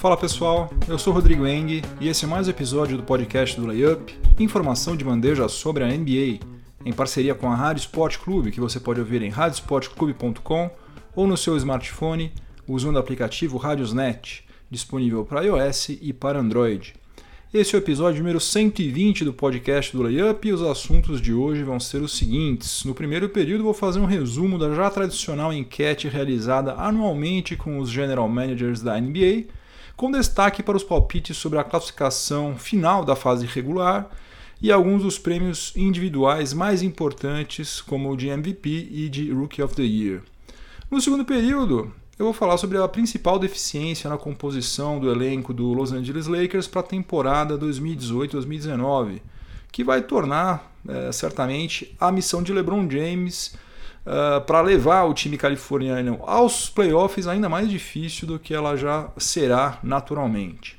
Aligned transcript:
Fala 0.00 0.16
pessoal, 0.16 0.70
eu 0.88 0.98
sou 0.98 1.12
Rodrigo 1.12 1.46
Eng 1.46 1.82
e 2.00 2.08
esse 2.08 2.24
é 2.24 2.26
mais 2.26 2.46
um 2.46 2.50
episódio 2.50 2.96
do 2.96 3.02
podcast 3.02 3.60
do 3.60 3.66
Layup, 3.66 4.16
informação 4.38 4.96
de 4.96 5.04
bandeja 5.04 5.46
sobre 5.46 5.84
a 5.84 5.88
NBA, 5.88 6.40
em 6.86 6.90
parceria 6.90 7.34
com 7.34 7.52
a 7.52 7.54
Rádio 7.54 7.82
Sport 7.82 8.16
Clube, 8.16 8.50
que 8.50 8.62
você 8.62 8.80
pode 8.80 8.98
ouvir 8.98 9.20
em 9.20 9.28
radiosportclube.com 9.28 10.70
ou 11.14 11.26
no 11.26 11.36
seu 11.36 11.54
smartphone 11.58 12.32
usando 12.66 12.96
o 12.96 12.98
aplicativo 12.98 13.58
Radiosnet, 13.58 14.42
disponível 14.70 15.22
para 15.22 15.42
iOS 15.42 15.90
e 15.90 16.14
para 16.14 16.38
Android. 16.40 16.94
Esse 17.52 17.74
é 17.74 17.78
o 17.78 17.82
episódio 17.82 18.20
número 18.20 18.40
120 18.40 19.22
do 19.22 19.34
podcast 19.34 19.94
do 19.94 20.02
Layup 20.02 20.48
e 20.48 20.52
os 20.54 20.62
assuntos 20.62 21.20
de 21.20 21.34
hoje 21.34 21.62
vão 21.62 21.78
ser 21.78 22.00
os 22.00 22.16
seguintes. 22.16 22.84
No 22.86 22.94
primeiro 22.94 23.28
período, 23.28 23.64
vou 23.64 23.74
fazer 23.74 24.00
um 24.00 24.06
resumo 24.06 24.58
da 24.58 24.74
já 24.74 24.88
tradicional 24.88 25.52
enquete 25.52 26.08
realizada 26.08 26.72
anualmente 26.72 27.54
com 27.54 27.78
os 27.78 27.90
general 27.90 28.26
managers 28.30 28.80
da 28.80 28.98
NBA, 28.98 29.59
com 30.00 30.10
destaque 30.10 30.62
para 30.62 30.78
os 30.78 30.82
palpites 30.82 31.36
sobre 31.36 31.58
a 31.58 31.62
classificação 31.62 32.56
final 32.56 33.04
da 33.04 33.14
fase 33.14 33.44
regular 33.44 34.08
e 34.58 34.72
alguns 34.72 35.02
dos 35.02 35.18
prêmios 35.18 35.74
individuais 35.76 36.54
mais 36.54 36.82
importantes, 36.82 37.82
como 37.82 38.10
o 38.10 38.16
de 38.16 38.28
MVP 38.28 38.88
e 38.90 39.10
de 39.10 39.30
Rookie 39.30 39.60
of 39.60 39.74
the 39.74 39.82
Year. 39.82 40.22
No 40.90 41.02
segundo 41.02 41.22
período, 41.22 41.92
eu 42.18 42.24
vou 42.24 42.32
falar 42.32 42.56
sobre 42.56 42.78
a 42.78 42.88
principal 42.88 43.38
deficiência 43.38 44.08
na 44.08 44.16
composição 44.16 44.98
do 44.98 45.10
elenco 45.10 45.52
do 45.52 45.70
Los 45.74 45.92
Angeles 45.92 46.26
Lakers 46.26 46.66
para 46.66 46.80
a 46.80 46.84
temporada 46.84 47.58
2018-2019, 47.58 49.20
que 49.70 49.84
vai 49.84 50.00
tornar 50.00 50.72
é, 50.88 51.12
certamente 51.12 51.94
a 52.00 52.10
missão 52.10 52.42
de 52.42 52.54
LeBron 52.54 52.88
James 52.90 53.54
uh, 54.06 54.40
para 54.42 54.60
levar 54.60 55.04
o 55.04 55.14
time 55.14 55.36
californiano 55.36 56.20
aos 56.26 56.68
playoffs 56.68 57.26
ainda 57.26 57.48
mais 57.48 57.68
difícil 57.68 58.26
do 58.26 58.38
que 58.38 58.54
ela 58.54 58.76
já 58.76 59.10
será 59.16 59.78
naturalmente. 59.82 60.78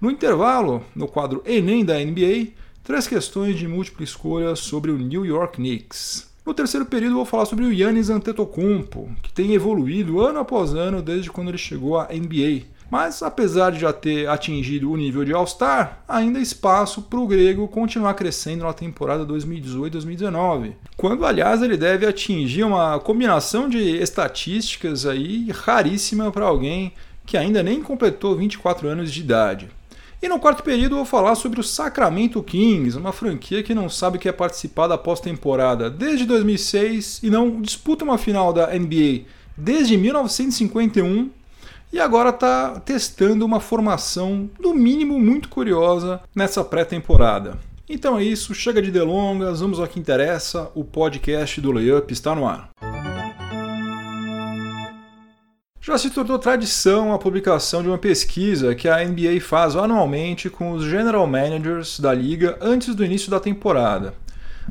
No 0.00 0.10
intervalo, 0.10 0.84
no 0.94 1.08
quadro 1.08 1.42
Enem 1.44 1.84
da 1.84 1.98
NBA, 1.98 2.52
três 2.84 3.08
questões 3.08 3.58
de 3.58 3.66
múltipla 3.66 4.04
escolha 4.04 4.54
sobre 4.54 4.90
o 4.90 4.96
New 4.96 5.26
York 5.26 5.56
Knicks. 5.56 6.28
No 6.48 6.54
terceiro 6.54 6.86
período 6.86 7.16
vou 7.16 7.26
falar 7.26 7.44
sobre 7.44 7.66
o 7.66 7.72
Yannis 7.72 8.08
Antetokounmpo, 8.08 9.10
que 9.22 9.30
tem 9.30 9.52
evoluído 9.52 10.20
ano 10.20 10.38
após 10.38 10.72
ano 10.72 11.02
desde 11.02 11.30
quando 11.30 11.48
ele 11.48 11.58
chegou 11.58 11.98
à 11.98 12.08
NBA. 12.10 12.62
Mas 12.90 13.22
apesar 13.22 13.70
de 13.70 13.80
já 13.80 13.92
ter 13.92 14.28
atingido 14.28 14.90
o 14.90 14.96
nível 14.96 15.24
de 15.24 15.32
All-Star, 15.32 16.00
ainda 16.08 16.38
há 16.38 16.42
espaço 16.42 17.02
para 17.02 17.18
o 17.18 17.26
grego 17.26 17.68
continuar 17.68 18.14
crescendo 18.14 18.64
na 18.64 18.72
temporada 18.72 19.26
2018-2019, 19.26 20.72
quando 20.96 21.26
aliás 21.26 21.60
ele 21.62 21.76
deve 21.76 22.06
atingir 22.06 22.64
uma 22.64 22.98
combinação 22.98 23.68
de 23.68 23.78
estatísticas 23.78 25.04
aí 25.04 25.50
raríssima 25.50 26.32
para 26.32 26.46
alguém 26.46 26.92
que 27.26 27.36
ainda 27.36 27.62
nem 27.62 27.82
completou 27.82 28.34
24 28.34 28.88
anos 28.88 29.12
de 29.12 29.20
idade. 29.20 29.68
E 30.20 30.28
no 30.28 30.40
quarto 30.40 30.64
período 30.64 30.96
vou 30.96 31.04
falar 31.04 31.34
sobre 31.34 31.60
o 31.60 31.64
Sacramento 31.64 32.42
Kings, 32.42 32.96
uma 32.96 33.12
franquia 33.12 33.62
que 33.62 33.74
não 33.74 33.88
sabe 33.88 34.18
que 34.18 34.28
é 34.28 34.32
participar 34.32 34.88
da 34.88 34.98
pós-temporada 34.98 35.88
desde 35.90 36.24
2006 36.24 37.20
e 37.22 37.30
não 37.30 37.60
disputa 37.60 38.02
uma 38.02 38.18
final 38.18 38.52
da 38.52 38.66
NBA 38.66 39.26
desde 39.56 39.96
1951 39.96 41.30
e 41.92 41.98
agora 41.98 42.30
está 42.30 42.80
testando 42.80 43.44
uma 43.44 43.60
formação, 43.60 44.48
no 44.58 44.74
mínimo, 44.74 45.18
muito 45.18 45.48
curiosa 45.48 46.20
nessa 46.34 46.62
pré-temporada. 46.62 47.58
Então 47.88 48.18
é 48.18 48.22
isso, 48.22 48.54
chega 48.54 48.82
de 48.82 48.90
delongas, 48.90 49.60
vamos 49.60 49.80
ao 49.80 49.86
que 49.86 49.98
interessa, 49.98 50.70
o 50.74 50.84
podcast 50.84 51.60
do 51.60 51.72
Layup 51.72 52.12
está 52.12 52.34
no 52.34 52.46
ar. 52.46 52.68
Já 55.80 55.96
se 55.96 56.10
tornou 56.10 56.38
tradição 56.38 57.14
a 57.14 57.18
publicação 57.18 57.82
de 57.82 57.88
uma 57.88 57.96
pesquisa 57.96 58.74
que 58.74 58.86
a 58.86 59.02
NBA 59.02 59.40
faz 59.40 59.74
anualmente 59.74 60.50
com 60.50 60.72
os 60.72 60.84
general 60.84 61.26
managers 61.26 61.98
da 61.98 62.12
liga 62.12 62.58
antes 62.60 62.94
do 62.94 63.02
início 63.02 63.30
da 63.30 63.40
temporada. 63.40 64.12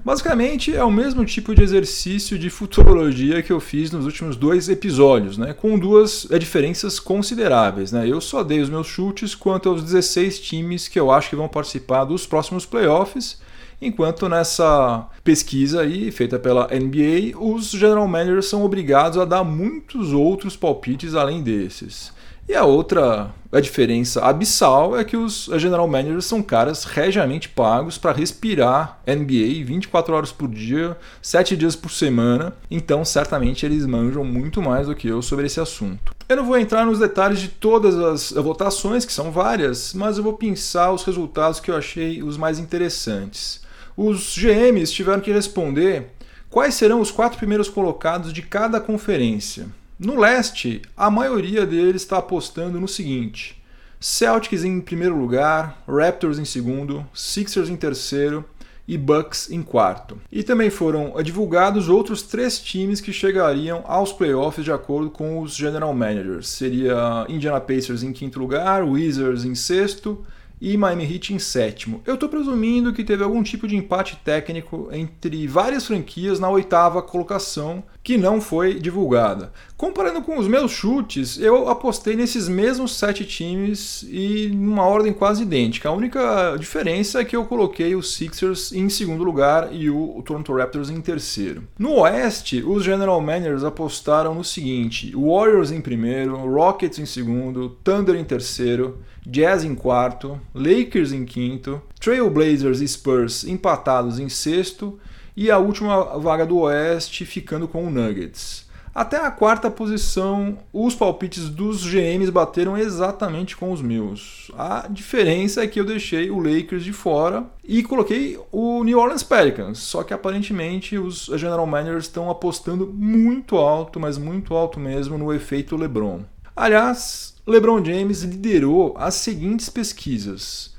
Basicamente 0.03 0.75
é 0.75 0.83
o 0.83 0.91
mesmo 0.91 1.25
tipo 1.25 1.53
de 1.53 1.63
exercício 1.63 2.37
de 2.37 2.49
futurologia 2.49 3.41
que 3.41 3.51
eu 3.51 3.59
fiz 3.59 3.91
nos 3.91 4.05
últimos 4.05 4.35
dois 4.35 4.69
episódios, 4.69 5.37
né? 5.37 5.53
com 5.53 5.77
duas 5.77 6.27
é, 6.31 6.39
diferenças 6.39 6.99
consideráveis. 6.99 7.91
Né? 7.91 8.07
Eu 8.07 8.21
só 8.21 8.43
dei 8.43 8.61
os 8.61 8.69
meus 8.69 8.87
chutes 8.87 9.35
quanto 9.35 9.69
aos 9.69 9.83
16 9.83 10.39
times 10.39 10.87
que 10.87 10.99
eu 10.99 11.11
acho 11.11 11.29
que 11.29 11.35
vão 11.35 11.47
participar 11.47 12.05
dos 12.05 12.25
próximos 12.25 12.65
playoffs 12.65 13.39
enquanto 13.81 14.27
nessa 14.27 15.07
pesquisa 15.23 15.81
aí, 15.81 16.11
feita 16.11 16.39
pela 16.39 16.67
NBA, 16.67 17.37
os 17.39 17.69
general 17.69 18.07
managers 18.07 18.47
são 18.47 18.63
obrigados 18.63 19.17
a 19.17 19.25
dar 19.25 19.43
muitos 19.43 20.13
outros 20.13 20.55
palpites 20.55 21.15
além 21.15 21.41
desses. 21.41 22.11
E 22.47 22.55
a 22.55 22.63
outra, 22.63 23.29
a 23.51 23.59
diferença 23.59 24.21
abissal 24.23 24.97
é 24.97 25.03
que 25.03 25.17
os 25.17 25.49
general 25.57 25.87
managers 25.87 26.25
são 26.25 26.41
caras 26.41 26.85
regiamente 26.85 27.49
pagos 27.49 27.97
para 27.97 28.13
respirar 28.13 28.99
NBA 29.05 29.65
24 29.65 30.15
horas 30.15 30.31
por 30.31 30.47
dia, 30.47 30.97
7 31.21 31.57
dias 31.57 31.75
por 31.75 31.91
semana, 31.91 32.53
então 32.71 33.03
certamente 33.03 33.65
eles 33.65 33.85
manjam 33.85 34.23
muito 34.23 34.61
mais 34.61 34.87
do 34.87 34.95
que 34.95 35.07
eu 35.07 35.21
sobre 35.21 35.47
esse 35.47 35.59
assunto. 35.59 36.15
Eu 36.29 36.37
não 36.37 36.45
vou 36.45 36.57
entrar 36.57 36.85
nos 36.85 36.99
detalhes 36.99 37.39
de 37.39 37.49
todas 37.49 37.97
as 37.97 38.31
votações, 38.31 39.05
que 39.05 39.13
são 39.13 39.31
várias, 39.31 39.93
mas 39.93 40.17
eu 40.17 40.23
vou 40.23 40.33
pensar 40.33 40.91
os 40.91 41.03
resultados 41.03 41.59
que 41.59 41.69
eu 41.69 41.75
achei 41.75 42.23
os 42.23 42.37
mais 42.37 42.59
interessantes 42.59 43.65
os 43.97 44.37
GMs 44.37 44.93
tiveram 44.93 45.19
que 45.19 45.31
responder 45.31 46.11
quais 46.51 46.75
serão 46.75 47.01
os 47.01 47.09
quatro 47.09 47.39
primeiros 47.39 47.67
colocados 47.67 48.31
de 48.31 48.43
cada 48.43 48.79
conferência. 48.79 49.67
No 49.99 50.19
leste, 50.19 50.83
a 50.95 51.09
maioria 51.09 51.65
deles 51.65 52.03
está 52.03 52.19
apostando 52.19 52.79
no 52.79 52.87
seguinte: 52.87 53.59
Celtics 53.99 54.63
em 54.63 54.79
primeiro 54.79 55.17
lugar, 55.17 55.81
Raptors 55.87 56.37
em 56.37 56.45
segundo, 56.45 57.03
Sixers 57.15 57.67
em 57.67 57.75
terceiro 57.75 58.45
e 58.87 58.95
Bucks 58.95 59.49
em 59.49 59.63
quarto. 59.63 60.21
E 60.31 60.43
também 60.43 60.69
foram 60.69 61.15
divulgados 61.23 61.89
outros 61.89 62.21
três 62.21 62.59
times 62.59 63.01
que 63.01 63.11
chegariam 63.11 63.83
aos 63.87 64.13
playoffs 64.13 64.63
de 64.63 64.71
acordo 64.71 65.09
com 65.09 65.41
os 65.41 65.55
general 65.55 65.95
managers. 65.95 66.47
Seria 66.47 67.25
Indiana 67.27 67.59
Pacers 67.59 68.03
em 68.03 68.13
quinto 68.13 68.37
lugar, 68.37 68.83
Wizards 68.83 69.45
em 69.45 69.55
sexto, 69.55 70.23
e 70.59 70.75
Miami 70.75 71.03
Heat 71.11 71.33
em 71.33 71.39
sétimo. 71.39 72.01
Eu 72.05 72.15
estou 72.15 72.27
presumindo 72.27 72.93
que 72.93 73.03
teve 73.03 73.23
algum 73.23 73.43
tipo 73.43 73.67
de 73.67 73.75
empate 73.75 74.19
técnico 74.23 74.89
entre 74.91 75.47
várias 75.47 75.85
franquias 75.85 76.39
na 76.39 76.49
oitava 76.49 77.01
colocação 77.01 77.83
que 78.03 78.17
não 78.17 78.41
foi 78.41 78.79
divulgada. 78.79 79.51
Comparando 79.77 80.23
com 80.23 80.39
os 80.39 80.47
meus 80.47 80.71
chutes, 80.71 81.39
eu 81.39 81.69
apostei 81.69 82.15
nesses 82.15 82.49
mesmos 82.49 82.97
sete 82.97 83.23
times 83.23 84.03
e 84.09 84.49
numa 84.51 84.83
ordem 84.83 85.13
quase 85.13 85.43
idêntica. 85.43 85.87
A 85.87 85.91
única 85.91 86.57
diferença 86.59 87.21
é 87.21 87.23
que 87.23 87.35
eu 87.35 87.45
coloquei 87.45 87.93
os 87.93 88.15
Sixers 88.15 88.71
em 88.71 88.89
segundo 88.89 89.23
lugar 89.23 89.69
e 89.71 89.87
o 89.87 90.19
Toronto 90.25 90.51
Raptors 90.51 90.89
em 90.89 90.99
terceiro. 90.99 91.63
No 91.77 91.99
Oeste, 91.99 92.63
os 92.63 92.83
General 92.83 93.21
Managers 93.21 93.63
apostaram 93.63 94.33
no 94.33 94.43
seguinte: 94.43 95.13
Warriors 95.15 95.71
em 95.71 95.79
primeiro, 95.79 96.35
Rockets 96.37 96.97
em 96.97 97.05
segundo, 97.05 97.69
Thunder 97.83 98.15
em 98.15 98.23
terceiro, 98.23 98.97
Jazz 99.27 99.63
em 99.63 99.75
quarto, 99.75 100.41
Lakers 100.55 101.11
em 101.11 101.23
quinto, 101.23 101.79
Trailblazers 101.99 102.81
e 102.81 102.87
Spurs 102.87 103.43
empatados 103.43 104.17
em 104.17 104.27
sexto 104.27 104.97
e 105.35 105.51
a 105.51 105.59
última 105.59 106.17
vaga 106.17 106.47
do 106.47 106.61
Oeste 106.61 107.25
ficando 107.25 107.67
com 107.67 107.85
o 107.85 107.91
Nuggets. 107.91 108.66
Até 108.97 109.23
a 109.23 109.29
quarta 109.29 109.69
posição, 109.69 110.57
os 110.73 110.95
palpites 110.95 111.49
dos 111.49 111.85
GMs 111.85 112.31
bateram 112.31 112.75
exatamente 112.75 113.55
com 113.55 113.71
os 113.71 113.79
meus. 113.79 114.49
A 114.57 114.87
diferença 114.89 115.61
é 115.61 115.67
que 115.67 115.79
eu 115.79 115.85
deixei 115.85 116.31
o 116.31 116.39
Lakers 116.39 116.83
de 116.83 116.91
fora 116.91 117.45
e 117.63 117.83
coloquei 117.83 118.39
o 118.51 118.83
New 118.83 118.97
Orleans 118.97 119.21
Pelicans. 119.21 119.77
Só 119.77 120.01
que 120.01 120.15
aparentemente 120.15 120.97
os 120.97 121.25
general 121.35 121.67
managers 121.67 122.05
estão 122.05 122.27
apostando 122.31 122.87
muito 122.87 123.57
alto, 123.57 123.99
mas 123.99 124.17
muito 124.17 124.55
alto 124.55 124.79
mesmo, 124.79 125.15
no 125.15 125.31
efeito 125.31 125.77
LeBron. 125.77 126.21
Aliás, 126.55 127.35
LeBron 127.45 127.85
James 127.85 128.23
liderou 128.23 128.95
as 128.97 129.13
seguintes 129.13 129.69
pesquisas: 129.69 130.75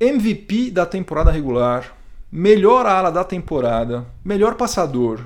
MVP 0.00 0.70
da 0.70 0.86
temporada 0.86 1.30
regular, 1.30 1.94
melhor 2.32 2.86
ala 2.86 3.12
da 3.12 3.24
temporada, 3.24 4.06
melhor 4.24 4.54
passador, 4.54 5.20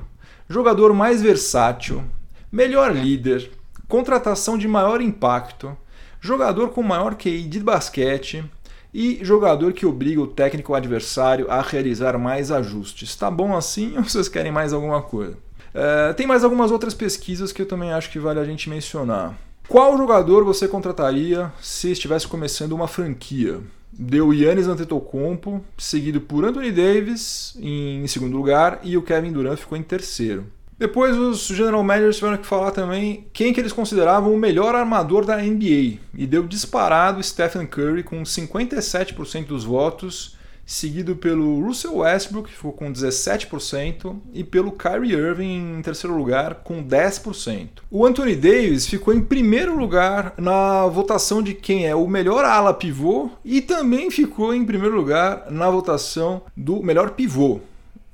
jogador 0.49 0.93
mais 0.93 1.23
versátil, 1.23 2.03
melhor 2.51 2.95
líder, 2.95 3.51
contratação 3.89 4.57
de 4.57 4.67
maior 4.69 5.01
impacto, 5.01 5.77
jogador 6.21 6.71
com 6.71 6.83
maior 6.83 7.15
QI 7.15 7.43
de 7.43 7.61
basquete 7.61 8.45
e 8.93 9.19
jogador 9.23 9.73
que 9.73 9.87
obriga 9.87 10.21
o 10.21 10.27
técnico 10.27 10.75
adversário 10.75 11.51
a 11.51 11.61
realizar 11.61 12.19
mais 12.19 12.51
ajustes. 12.51 13.15
Tá 13.15 13.31
bom 13.31 13.57
assim 13.57 13.97
ou 13.97 14.05
vocês 14.05 14.29
querem 14.29 14.53
mais 14.53 14.73
alguma 14.73 15.03
coisa? 15.03 15.37
Uh, 15.75 16.15
tem 16.15 16.27
mais 16.27 16.43
algumas 16.43 16.71
outras 16.71 16.95
pesquisas 16.95 17.53
que 17.53 17.61
eu 17.61 17.67
também 17.67 17.93
acho 17.93 18.11
que 18.11 18.19
vale 18.19 18.41
a 18.41 18.45
gente 18.45 18.71
mencionar. 18.71 19.37
Qual 19.69 19.99
jogador 19.99 20.45
você 20.45 20.67
contrataria 20.67 21.53
se 21.61 21.91
estivesse 21.91 22.27
começando 22.27 22.73
uma 22.73 22.89
franquia? 22.89 23.61
Deu 23.93 24.33
Yannis 24.33 24.69
Antetokounmpo, 24.69 25.63
seguido 25.77 26.21
por 26.21 26.45
Anthony 26.45 26.71
Davis 26.71 27.57
em 27.61 28.07
segundo 28.07 28.37
lugar 28.37 28.81
e 28.83 28.97
o 28.97 29.03
Kevin 29.03 29.33
Durant 29.33 29.59
ficou 29.59 29.77
em 29.77 29.83
terceiro. 29.83 30.47
Depois 30.79 31.17
os 31.17 31.47
general 31.47 31.83
managers 31.83 32.17
tiveram 32.17 32.37
que 32.37 32.47
falar 32.47 32.71
também 32.71 33.27
quem 33.33 33.53
que 33.53 33.59
eles 33.59 33.73
consideravam 33.73 34.35
o 34.35 34.39
melhor 34.39 34.75
armador 34.75 35.25
da 35.25 35.39
NBA. 35.39 35.99
E 36.15 36.27
deu 36.27 36.47
disparado 36.47 37.23
Stephen 37.23 37.67
Curry 37.67 38.03
com 38.03 38.23
57% 38.23 39.47
dos 39.47 39.65
votos, 39.65 40.37
seguido 40.67 41.17
pelo 41.17 41.65
Russell 41.65 41.99
Westbrook, 41.99 42.51
que 42.51 42.57
ficou 42.57 42.73
com 42.73 42.93
17%, 42.93 44.17
e 44.35 44.45
pelo 44.45 44.73
Kyrie 44.73 45.15
Irving 45.15 45.79
em 45.79 45.81
terceiro 45.81 46.15
lugar, 46.15 46.57
com 46.57 46.85
10%. 46.85 47.69
O 47.91 48.05
Anthony 48.05 48.37
Davis 48.37 48.87
ficou 48.87 49.15
em 49.15 49.23
primeiro 49.23 49.79
lugar 49.79 50.35
na 50.37 50.87
votação 50.89 51.43
de 51.43 51.55
quem 51.55 51.87
é 51.87 51.95
o 51.95 52.07
melhor 52.07 52.45
ala 52.45 52.75
pivô 52.75 53.31
e 53.43 53.63
também 53.63 54.11
ficou 54.11 54.53
em 54.53 54.65
primeiro 54.65 54.97
lugar 54.97 55.47
na 55.51 55.71
votação 55.71 56.43
do 56.55 56.83
melhor 56.83 57.13
pivô. 57.13 57.61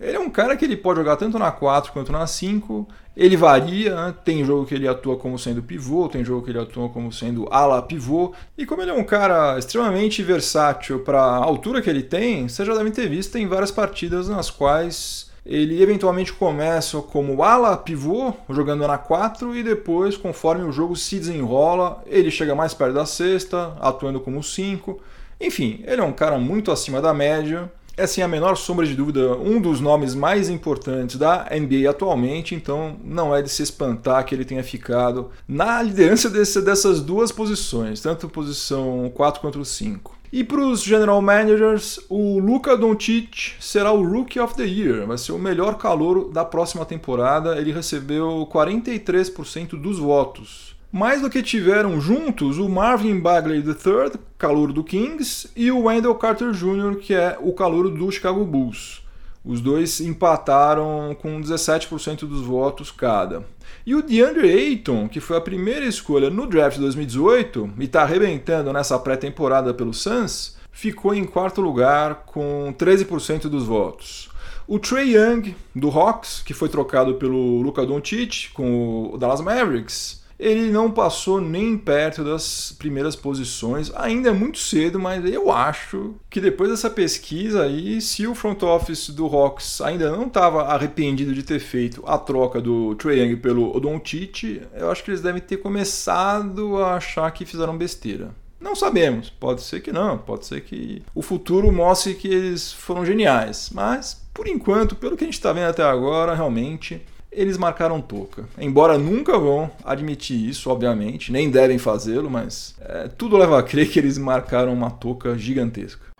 Ele 0.02 0.16
é 0.16 0.20
um 0.20 0.28
cara 0.28 0.56
que 0.56 0.64
ele 0.64 0.76
pode 0.76 0.98
jogar 0.98 1.16
tanto 1.16 1.38
na 1.38 1.52
4 1.52 1.92
quanto 1.92 2.10
na 2.10 2.26
5. 2.26 2.88
Ele 3.16 3.36
varia, 3.36 3.94
né? 3.94 4.14
tem 4.24 4.44
jogo 4.44 4.66
que 4.66 4.74
ele 4.74 4.88
atua 4.88 5.16
como 5.16 5.38
sendo 5.38 5.62
pivô, 5.62 6.08
tem 6.08 6.24
jogo 6.24 6.44
que 6.44 6.50
ele 6.50 6.58
atua 6.58 6.88
como 6.88 7.12
sendo 7.12 7.46
ala 7.52 7.80
pivô. 7.80 8.32
E 8.58 8.66
como 8.66 8.82
ele 8.82 8.90
é 8.90 8.94
um 8.94 9.04
cara 9.04 9.56
extremamente 9.56 10.20
versátil 10.20 11.00
para 11.00 11.20
a 11.20 11.36
altura 11.36 11.80
que 11.80 11.88
ele 11.88 12.02
tem, 12.02 12.48
você 12.48 12.64
já 12.64 12.74
deve 12.74 12.90
ter 12.90 13.08
visto 13.08 13.38
em 13.38 13.46
várias 13.46 13.70
partidas 13.70 14.28
nas 14.28 14.50
quais 14.50 15.30
ele 15.46 15.80
eventualmente 15.80 16.32
começa 16.32 17.00
como 17.00 17.42
ala 17.44 17.76
pivô, 17.76 18.32
jogando 18.50 18.86
na 18.86 18.98
4, 18.98 19.56
e 19.56 19.62
depois, 19.62 20.16
conforme 20.16 20.64
o 20.64 20.72
jogo 20.72 20.96
se 20.96 21.18
desenrola, 21.18 22.02
ele 22.06 22.30
chega 22.30 22.56
mais 22.56 22.74
perto 22.74 22.94
da 22.94 23.06
sexta, 23.06 23.76
atuando 23.80 24.20
como 24.20 24.42
5. 24.42 25.00
Enfim, 25.40 25.82
ele 25.86 26.00
é 26.00 26.04
um 26.04 26.12
cara 26.12 26.38
muito 26.38 26.72
acima 26.72 27.00
da 27.00 27.14
média 27.14 27.70
é 27.96 28.06
sem 28.06 28.22
a 28.22 28.28
menor 28.28 28.56
sombra 28.56 28.86
de 28.86 28.94
dúvida 28.94 29.36
um 29.36 29.60
dos 29.60 29.80
nomes 29.80 30.14
mais 30.14 30.48
importantes 30.48 31.16
da 31.16 31.48
NBA 31.50 31.88
atualmente, 31.88 32.54
então 32.54 32.96
não 33.04 33.34
é 33.34 33.42
de 33.42 33.48
se 33.48 33.62
espantar 33.62 34.24
que 34.24 34.34
ele 34.34 34.44
tenha 34.44 34.64
ficado 34.64 35.30
na 35.46 35.82
liderança 35.82 36.30
desse, 36.30 36.60
dessas 36.62 37.00
duas 37.00 37.30
posições, 37.30 38.00
tanto 38.00 38.28
posição 38.28 39.10
4 39.14 39.40
quanto 39.40 39.64
5. 39.64 40.22
E 40.32 40.42
para 40.42 40.62
os 40.62 40.82
general 40.82 41.20
managers, 41.20 42.00
o 42.08 42.38
Luka 42.38 42.74
Doncic 42.74 43.54
será 43.60 43.92
o 43.92 44.02
Rookie 44.02 44.40
of 44.40 44.54
the 44.54 44.64
Year, 44.64 45.06
vai 45.06 45.18
ser 45.18 45.32
o 45.32 45.38
melhor 45.38 45.76
calouro 45.76 46.30
da 46.32 46.42
próxima 46.42 46.86
temporada. 46.86 47.58
Ele 47.58 47.70
recebeu 47.70 48.48
43% 48.50 49.78
dos 49.78 49.98
votos. 49.98 50.71
Mais 50.94 51.22
do 51.22 51.30
que 51.30 51.42
tiveram 51.42 51.98
juntos 51.98 52.58
o 52.58 52.68
Marvin 52.68 53.18
Bagley 53.18 53.64
III, 53.64 54.20
calouro 54.36 54.74
do 54.74 54.84
Kings, 54.84 55.48
e 55.56 55.70
o 55.70 55.84
Wendell 55.84 56.14
Carter 56.16 56.52
Jr., 56.52 56.98
que 57.00 57.14
é 57.14 57.38
o 57.40 57.54
calouro 57.54 57.88
do 57.88 58.10
Chicago 58.10 58.44
Bulls. 58.44 59.00
Os 59.42 59.62
dois 59.62 60.02
empataram 60.02 61.16
com 61.18 61.40
17% 61.40 62.26
dos 62.26 62.42
votos 62.42 62.90
cada. 62.90 63.42
E 63.86 63.94
o 63.94 64.02
DeAndre 64.02 64.50
Ayton, 64.50 65.08
que 65.08 65.18
foi 65.18 65.38
a 65.38 65.40
primeira 65.40 65.86
escolha 65.86 66.28
no 66.28 66.46
draft 66.46 66.76
de 66.76 66.82
2018 66.82 67.70
e 67.78 67.84
está 67.84 68.02
arrebentando 68.02 68.70
nessa 68.70 68.98
pré-temporada 68.98 69.72
pelo 69.72 69.94
Suns, 69.94 70.58
ficou 70.70 71.14
em 71.14 71.24
quarto 71.24 71.62
lugar 71.62 72.24
com 72.26 72.72
13% 72.78 73.48
dos 73.48 73.64
votos. 73.64 74.28
O 74.68 74.78
Trey 74.78 75.16
Young, 75.16 75.54
do 75.74 75.88
Hawks, 75.88 76.42
que 76.44 76.52
foi 76.52 76.68
trocado 76.68 77.14
pelo 77.14 77.62
Luka 77.62 77.84
Doncic 77.86 78.52
com 78.52 79.10
o 79.14 79.16
Dallas 79.16 79.40
Mavericks, 79.40 80.21
ele 80.42 80.72
não 80.72 80.90
passou 80.90 81.40
nem 81.40 81.78
perto 81.78 82.24
das 82.24 82.74
primeiras 82.76 83.14
posições. 83.14 83.92
Ainda 83.94 84.30
é 84.30 84.32
muito 84.32 84.58
cedo, 84.58 84.98
mas 84.98 85.24
eu 85.24 85.52
acho 85.52 86.16
que 86.28 86.40
depois 86.40 86.68
dessa 86.68 86.90
pesquisa 86.90 87.62
aí, 87.62 88.00
se 88.00 88.26
o 88.26 88.34
front 88.34 88.60
office 88.64 89.10
do 89.10 89.24
Hawks 89.24 89.80
ainda 89.80 90.10
não 90.10 90.26
estava 90.26 90.64
arrependido 90.64 91.32
de 91.32 91.44
ter 91.44 91.60
feito 91.60 92.02
a 92.04 92.18
troca 92.18 92.60
do 92.60 92.96
Trae 92.96 93.20
Young 93.20 93.36
pelo 93.36 93.78
Doncic, 93.78 94.62
eu 94.74 94.90
acho 94.90 95.04
que 95.04 95.10
eles 95.12 95.22
devem 95.22 95.40
ter 95.40 95.58
começado 95.58 96.76
a 96.82 96.96
achar 96.96 97.30
que 97.30 97.46
fizeram 97.46 97.78
besteira. 97.78 98.34
Não 98.60 98.74
sabemos, 98.74 99.30
pode 99.30 99.62
ser 99.62 99.80
que 99.80 99.92
não, 99.92 100.18
pode 100.18 100.46
ser 100.46 100.60
que 100.62 101.02
o 101.14 101.22
futuro 101.22 101.70
mostre 101.70 102.14
que 102.14 102.28
eles 102.28 102.72
foram 102.72 103.04
geniais, 103.04 103.70
mas 103.72 104.22
por 104.34 104.48
enquanto, 104.48 104.96
pelo 104.96 105.16
que 105.16 105.24
a 105.24 105.26
gente 105.26 105.34
está 105.34 105.52
vendo 105.52 105.68
até 105.68 105.82
agora, 105.82 106.34
realmente 106.34 107.02
eles 107.32 107.56
marcaram 107.56 108.00
touca. 108.00 108.44
Embora 108.58 108.98
nunca 108.98 109.38
vão 109.38 109.70
admitir 109.82 110.48
isso, 110.48 110.68
obviamente, 110.68 111.32
nem 111.32 111.50
devem 111.50 111.78
fazê-lo, 111.78 112.30
mas 112.30 112.74
é, 112.80 113.08
tudo 113.08 113.38
leva 113.38 113.58
a 113.58 113.62
crer 113.62 113.90
que 113.90 113.98
eles 113.98 114.18
marcaram 114.18 114.72
uma 114.72 114.90
touca 114.90 115.36
gigantesca. 115.36 116.12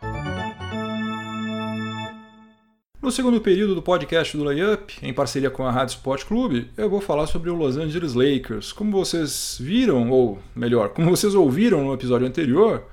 No 3.03 3.11
segundo 3.11 3.41
período 3.41 3.75
do 3.75 3.82
podcast 3.82 4.37
do 4.37 4.44
Layup, 4.44 4.94
em 5.03 5.12
parceria 5.12 5.50
com 5.50 5.64
a 5.64 5.73
Rádio 5.73 5.97
Sport 5.97 6.25
Clube, 6.25 6.70
eu 6.76 6.88
vou 6.88 7.00
falar 7.00 7.26
sobre 7.26 7.50
o 7.50 7.55
Los 7.55 7.76
Angeles 7.76 8.14
Lakers. 8.14 8.73
Como 8.73 8.93
vocês 8.93 9.59
viram, 9.61 10.09
ou 10.09 10.38
melhor, 10.55 10.91
como 10.91 11.11
vocês 11.11 11.35
ouviram 11.35 11.85
no 11.85 11.93
episódio 11.93 12.29
anterior, 12.29 12.87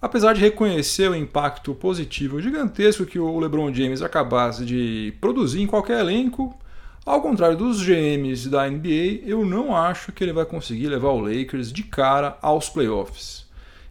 apesar 0.00 0.34
de 0.34 0.40
reconhecer 0.40 1.08
o 1.08 1.14
impacto 1.14 1.72
positivo 1.76 2.40
gigantesco 2.42 3.06
que 3.06 3.20
o 3.20 3.38
LeBron 3.38 3.72
James 3.72 4.02
capaz 4.10 4.58
de 4.58 5.14
produzir 5.20 5.62
em 5.62 5.66
qualquer 5.68 6.00
elenco, 6.00 6.52
ao 7.04 7.20
contrário 7.20 7.56
dos 7.56 7.82
GMs 7.82 8.48
da 8.48 8.68
NBA, 8.68 9.22
eu 9.26 9.44
não 9.44 9.74
acho 9.74 10.12
que 10.12 10.22
ele 10.22 10.32
vai 10.32 10.44
conseguir 10.44 10.88
levar 10.88 11.08
o 11.08 11.20
Lakers 11.20 11.72
de 11.72 11.82
cara 11.82 12.38
aos 12.40 12.68
playoffs. 12.68 13.44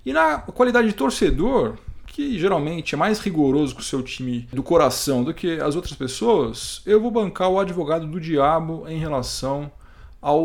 E 0.06 0.14
na 0.14 0.40
qualidade 0.40 0.88
de 0.88 0.94
torcedor, 0.94 1.76
que 2.08 2.40
geralmente 2.40 2.96
é 2.96 2.98
mais 2.98 3.20
rigoroso 3.20 3.76
com 3.76 3.82
o 3.82 3.84
seu 3.84 4.02
time 4.02 4.48
do 4.52 4.64
coração 4.64 5.24
do 5.24 5.34
que 5.34 5.60
as 5.60 5.76
outras 5.76 5.94
pessoas, 5.94 6.82
eu 6.86 7.02
vou 7.02 7.12
bancar 7.12 7.50
o 7.50 7.60
advogado 7.60 8.08
do 8.08 8.20
diabo 8.20 8.86
em 8.88 8.98
relação 8.98 9.72
ao, 10.22 10.42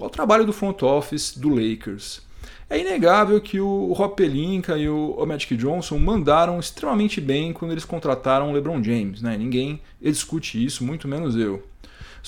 ao 0.00 0.10
trabalho 0.10 0.44
do 0.44 0.52
front 0.52 0.82
office 0.82 1.36
do 1.36 1.48
Lakers. 1.50 2.22
É 2.70 2.78
inegável 2.78 3.40
que 3.40 3.58
o 3.58 3.92
Rob 3.94 4.14
Pelinka 4.14 4.76
e 4.76 4.88
o 4.88 5.24
Magic 5.24 5.56
Johnson 5.56 5.98
mandaram 5.98 6.60
extremamente 6.60 7.20
bem 7.20 7.52
quando 7.52 7.70
eles 7.72 7.84
contrataram 7.84 8.50
o 8.50 8.52
LeBron 8.52 8.82
James. 8.82 9.22
Né? 9.22 9.38
Ninguém 9.38 9.80
discute 10.00 10.62
isso, 10.62 10.84
muito 10.84 11.08
menos 11.08 11.34
eu. 11.34 11.62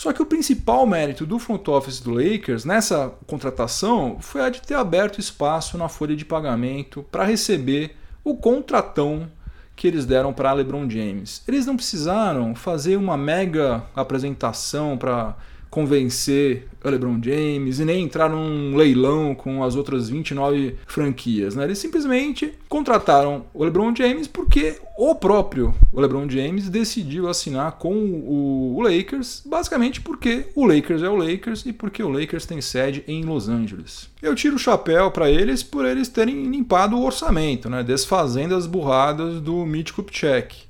Só 0.01 0.15
que 0.15 0.23
o 0.23 0.25
principal 0.25 0.87
mérito 0.87 1.27
do 1.27 1.39
front 1.39 1.69
office 1.69 2.01
do 2.01 2.13
Lakers 2.13 2.65
nessa 2.65 3.13
contratação 3.27 4.17
foi 4.19 4.41
a 4.41 4.49
de 4.49 4.63
ter 4.63 4.73
aberto 4.73 5.21
espaço 5.21 5.77
na 5.77 5.91
folha 5.91 6.17
de 6.17 6.25
pagamento 6.25 7.05
para 7.11 7.23
receber 7.23 7.95
o 8.25 8.35
contratão 8.35 9.31
que 9.77 9.87
eles 9.87 10.07
deram 10.07 10.33
para 10.33 10.55
LeBron 10.55 10.89
James. 10.89 11.43
Eles 11.47 11.67
não 11.67 11.77
precisaram 11.77 12.55
fazer 12.55 12.97
uma 12.97 13.15
mega 13.15 13.85
apresentação 13.95 14.97
para 14.97 15.37
convencer 15.71 16.67
o 16.85 16.89
LeBron 16.91 17.21
James 17.23 17.79
e 17.79 17.85
nem 17.85 18.03
entrar 18.03 18.29
num 18.29 18.77
leilão 18.77 19.35
com 19.35 19.63
as 19.63 19.77
outras 19.77 20.09
29 20.09 20.77
franquias. 20.87 21.55
Né? 21.55 21.65
Eles 21.65 21.79
simplesmente 21.79 22.53
contrataram 22.69 23.45
o 23.55 23.65
LeBron 23.65 23.95
James 23.95 24.27
porque 24.27 24.77
o 24.99 25.15
próprio 25.15 25.75
LeBron 25.95 26.29
James 26.29 26.69
decidiu 26.69 27.29
assinar 27.29 27.73
com 27.73 27.95
o 27.95 28.83
Lakers, 28.83 29.43
basicamente 29.47 30.01
porque 30.01 30.47
o 30.55 30.67
Lakers 30.67 31.03
é 31.03 31.09
o 31.09 31.17
Lakers 31.17 31.65
e 31.67 31.73
porque 31.73 32.03
o 32.03 32.09
Lakers 32.09 32.47
tem 32.47 32.61
sede 32.61 33.05
em 33.07 33.25
Los 33.25 33.49
Angeles. 33.49 34.09
Eu 34.21 34.35
tiro 34.35 34.57
o 34.57 34.59
chapéu 34.59 35.11
para 35.11 35.31
eles 35.31 35.63
por 35.63 35.85
eles 35.85 36.09
terem 36.09 36.45
limpado 36.45 36.97
o 36.97 37.05
orçamento, 37.05 37.71
né? 37.71 37.83
desfazendo 37.83 38.55
as 38.55 38.67
burradas 38.67 39.41
do 39.41 39.65
Mitch 39.65 39.93
Kupchak 39.93 40.70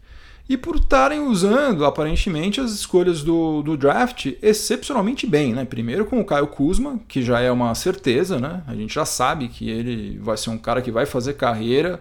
e 0.50 0.56
por 0.56 0.74
estarem 0.74 1.20
usando 1.20 1.84
aparentemente 1.84 2.60
as 2.60 2.72
escolhas 2.72 3.22
do, 3.22 3.62
do 3.62 3.76
draft 3.76 4.32
excepcionalmente 4.42 5.24
bem. 5.24 5.54
Né? 5.54 5.64
Primeiro 5.64 6.04
com 6.04 6.20
o 6.20 6.24
Caio 6.24 6.48
Kuzma, 6.48 6.98
que 7.06 7.22
já 7.22 7.38
é 7.38 7.52
uma 7.52 7.72
certeza, 7.76 8.40
né? 8.40 8.60
a 8.66 8.74
gente 8.74 8.92
já 8.92 9.04
sabe 9.04 9.46
que 9.46 9.70
ele 9.70 10.18
vai 10.18 10.36
ser 10.36 10.50
um 10.50 10.58
cara 10.58 10.82
que 10.82 10.90
vai 10.90 11.06
fazer 11.06 11.34
carreira, 11.34 12.00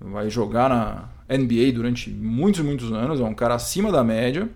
vai 0.00 0.30
jogar 0.30 0.70
na 0.70 1.36
NBA 1.36 1.72
durante 1.74 2.08
muitos, 2.08 2.62
muitos 2.62 2.90
anos, 2.90 3.20
é 3.20 3.24
um 3.24 3.34
cara 3.34 3.54
acima 3.54 3.92
da 3.92 4.02
média. 4.02 4.48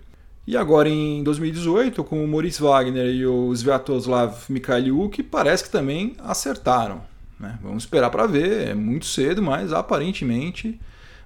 E 0.47 0.57
agora 0.57 0.89
em 0.89 1.23
2018, 1.23 2.03
com 2.05 2.25
o 2.25 2.27
Maurice 2.27 2.63
Wagner 2.63 3.15
e 3.15 3.27
o 3.27 3.53
Sviatoslav 3.53 4.35
Mikhailiuk, 4.49 5.23
parece 5.25 5.65
que 5.65 5.71
também 5.71 6.17
acertaram. 6.25 7.03
Né? 7.39 7.59
Vamos 7.63 7.83
esperar 7.83 8.09
para 8.09 8.27
ver, 8.27 8.69
é 8.69 8.75
muito 8.75 9.05
cedo, 9.05 9.43
mas 9.43 9.71
aparentemente 9.71 10.81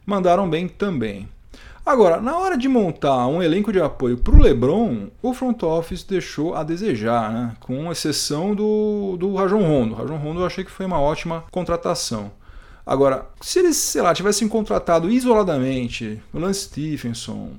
mandaram 0.04 0.50
bem 0.50 0.66
também. 0.66 1.28
Agora, 1.84 2.20
na 2.20 2.38
hora 2.38 2.56
de 2.56 2.68
montar 2.68 3.26
um 3.26 3.42
elenco 3.42 3.72
de 3.72 3.80
apoio 3.80 4.16
para 4.16 4.36
o 4.36 4.40
LeBron, 4.40 5.08
o 5.20 5.34
front 5.34 5.60
office 5.64 6.04
deixou 6.04 6.54
a 6.54 6.62
desejar, 6.62 7.32
né? 7.32 7.56
com 7.58 7.90
exceção 7.90 8.54
do, 8.54 9.16
do 9.18 9.34
Rajon 9.34 9.62
Rondo. 9.62 9.94
O 9.94 9.96
Rajon 9.96 10.16
Rondo 10.16 10.40
eu 10.40 10.46
achei 10.46 10.64
que 10.64 10.70
foi 10.70 10.86
uma 10.86 11.00
ótima 11.00 11.42
contratação. 11.50 12.30
Agora, 12.86 13.26
se 13.40 13.58
eles, 13.58 13.76
sei 13.76 14.00
lá, 14.00 14.14
tivessem 14.14 14.48
contratado 14.48 15.10
isoladamente 15.10 16.22
o 16.32 16.38
Lance 16.38 16.66
Stephenson, 16.66 17.50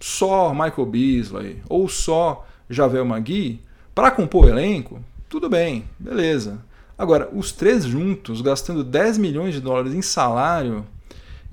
só 0.00 0.52
Michael 0.52 0.86
Beasley 0.86 1.62
ou 1.68 1.88
só 1.88 2.44
Javel 2.68 3.04
Magui 3.04 3.60
para 3.94 4.10
compor 4.10 4.46
o 4.46 4.48
elenco, 4.48 5.00
tudo 5.28 5.48
bem, 5.48 5.84
beleza. 5.96 6.58
Agora, 6.96 7.28
os 7.32 7.52
três 7.52 7.84
juntos, 7.84 8.40
gastando 8.40 8.82
10 8.82 9.18
milhões 9.18 9.54
de 9.54 9.60
dólares 9.60 9.94
em 9.94 10.02
salário, 10.02 10.84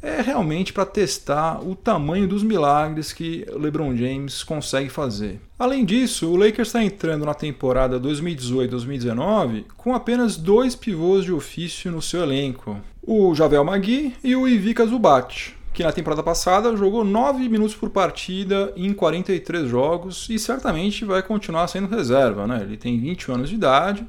é 0.05 0.21
realmente 0.21 0.71
para 0.71 0.85
testar 0.85 1.59
o 1.67 1.75
tamanho 1.75 2.27
dos 2.27 2.43
milagres 2.43 3.11
que 3.11 3.43
LeBron 3.51 3.97
James 3.97 4.43
consegue 4.43 4.87
fazer. 4.87 5.41
Além 5.57 5.83
disso, 5.83 6.29
o 6.29 6.35
Lakers 6.35 6.67
está 6.67 6.83
entrando 6.83 7.25
na 7.25 7.33
temporada 7.33 7.99
2018-2019 7.99 9.65
com 9.75 9.95
apenas 9.95 10.37
dois 10.37 10.75
pivôs 10.75 11.25
de 11.25 11.33
ofício 11.33 11.91
no 11.91 12.03
seu 12.03 12.21
elenco: 12.21 12.77
o 13.01 13.33
Javel 13.33 13.65
Magui 13.65 14.15
e 14.23 14.35
o 14.35 14.47
Ivica 14.47 14.85
Zubat, 14.85 15.57
que 15.73 15.83
na 15.83 15.91
temporada 15.91 16.21
passada 16.21 16.77
jogou 16.77 17.03
9 17.03 17.49
minutos 17.49 17.75
por 17.75 17.89
partida 17.89 18.71
em 18.75 18.93
43 18.93 19.67
jogos 19.67 20.27
e 20.29 20.37
certamente 20.37 21.03
vai 21.03 21.23
continuar 21.23 21.67
sendo 21.67 21.87
reserva. 21.87 22.45
Né? 22.45 22.61
Ele 22.61 22.77
tem 22.77 22.99
20 22.99 23.31
anos 23.31 23.49
de 23.49 23.55
idade. 23.55 24.05